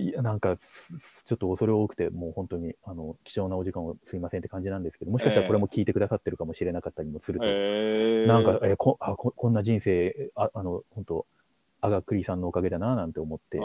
[0.00, 8.26] いやなんかちょっと恐れ多くて、もう本当にあの貴重なお時間をすいませんって感じなんですけど、もしかしたらこれも聞いてくださってるかもしれなかったりもすると、へえ。
[8.26, 11.26] なんか、えこあここんな人生、ああの本当、
[11.80, 13.62] アガクリさんのおかげだななんて思って、あ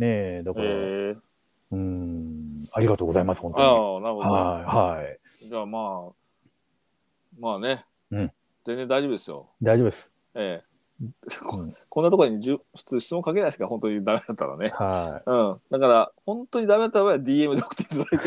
[0.00, 1.16] ねーえ、だから、へえ。
[1.72, 3.64] うーん、ありがとうございます、本当に。
[3.66, 4.32] ああ、なるほど。
[4.32, 5.02] はい、は
[5.42, 5.48] い。
[5.48, 6.12] じゃあまあ、
[7.38, 8.32] まあね、うん
[8.66, 9.48] 全然大丈夫ですよ。
[9.62, 10.10] 大丈夫です。
[10.34, 14.70] ええうんこんなところにじゅ普通質問かけないですから、本当にダメだったらね。
[14.70, 15.60] はうん。
[15.70, 18.16] だから、本当にダメだったら DM で送っていただいて。
[18.16, 18.18] い。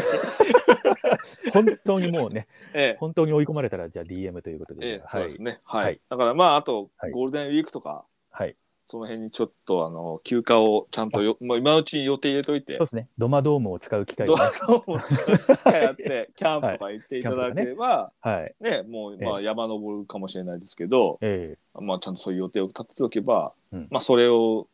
[1.52, 4.88] 本当にもうね、ええ本当に追い込まれたら、じゃあ DM ということで。
[4.88, 5.62] ええはいそうですね。
[5.64, 5.84] はい。
[5.86, 8.56] はいだからまあ、あと、はいゴールデンウィークとか、はい。
[8.92, 12.74] その辺にちょっと、あの、休暇をちゃんとよ、もう今のうちに予定入れといて。
[12.74, 13.08] そう、ですね。
[13.20, 14.58] ドマドームを使う機会ドが、ラね。
[14.66, 18.56] ゴンを使う機会やって、 キャンプとか行っていただければ、はい。
[18.60, 23.88] ね、もう、まあ、え山登るかもしれないですけど、えまあ、ちゃんとそういう予定を立てておけば、うん。
[23.92, 24.68] まあ、それを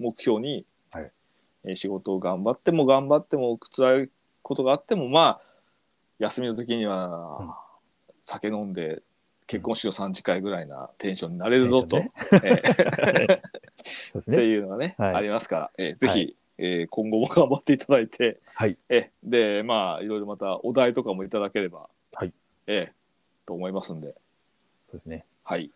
[0.00, 1.12] 目標に、はい。
[1.66, 4.10] えー仕事を頑張っても頑張っても辛い
[4.42, 5.40] ことがあってもまあ
[6.18, 7.50] 休みの時には、うん。
[8.20, 9.00] 酒飲んで
[9.46, 14.38] 結婚しよう3次会ぐらいなテンションになれるぞと、テえーってそうですね。
[14.44, 15.14] いうのがね、はい。
[15.16, 16.36] ありますから、えーぜひ、はい。
[16.58, 18.78] えー今後も頑張っていただいて、はい。
[18.88, 22.32] えーでまあいろいろまたお題とかもいただければ、はい。
[22.66, 24.14] えーと思いますんで、
[24.90, 25.26] そうですね。
[25.42, 25.70] はい、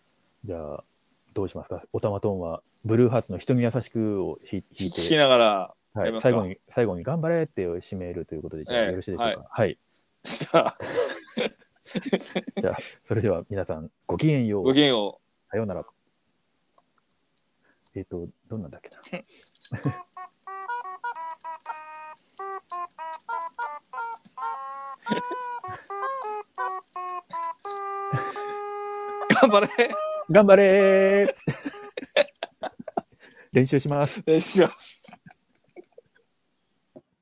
[0.47, 0.85] じゃあ、
[1.35, 1.83] どうしますか？
[1.93, 8.87] オタマトーンは、ブルーハーツの人に優しくを弾い弾い聞きて、ながらはい、最後に、最後に頑張れって締めるということで、じゃあええ。
[8.87, 9.47] よろしいでしょうか？
[9.51, 9.77] はい。
[10.25, 10.75] じゃあ
[12.61, 14.65] じゃあ、それでは皆さん、ごきげんよう。
[14.65, 15.51] ごきげんよう。
[15.51, 15.85] さようなら。
[17.95, 19.01] えっ、と、どんなんだっけな。
[29.41, 29.69] 頑張れ
[30.31, 31.33] 頑張れー
[33.53, 34.23] 練習します。
[34.27, 35.11] 練習します。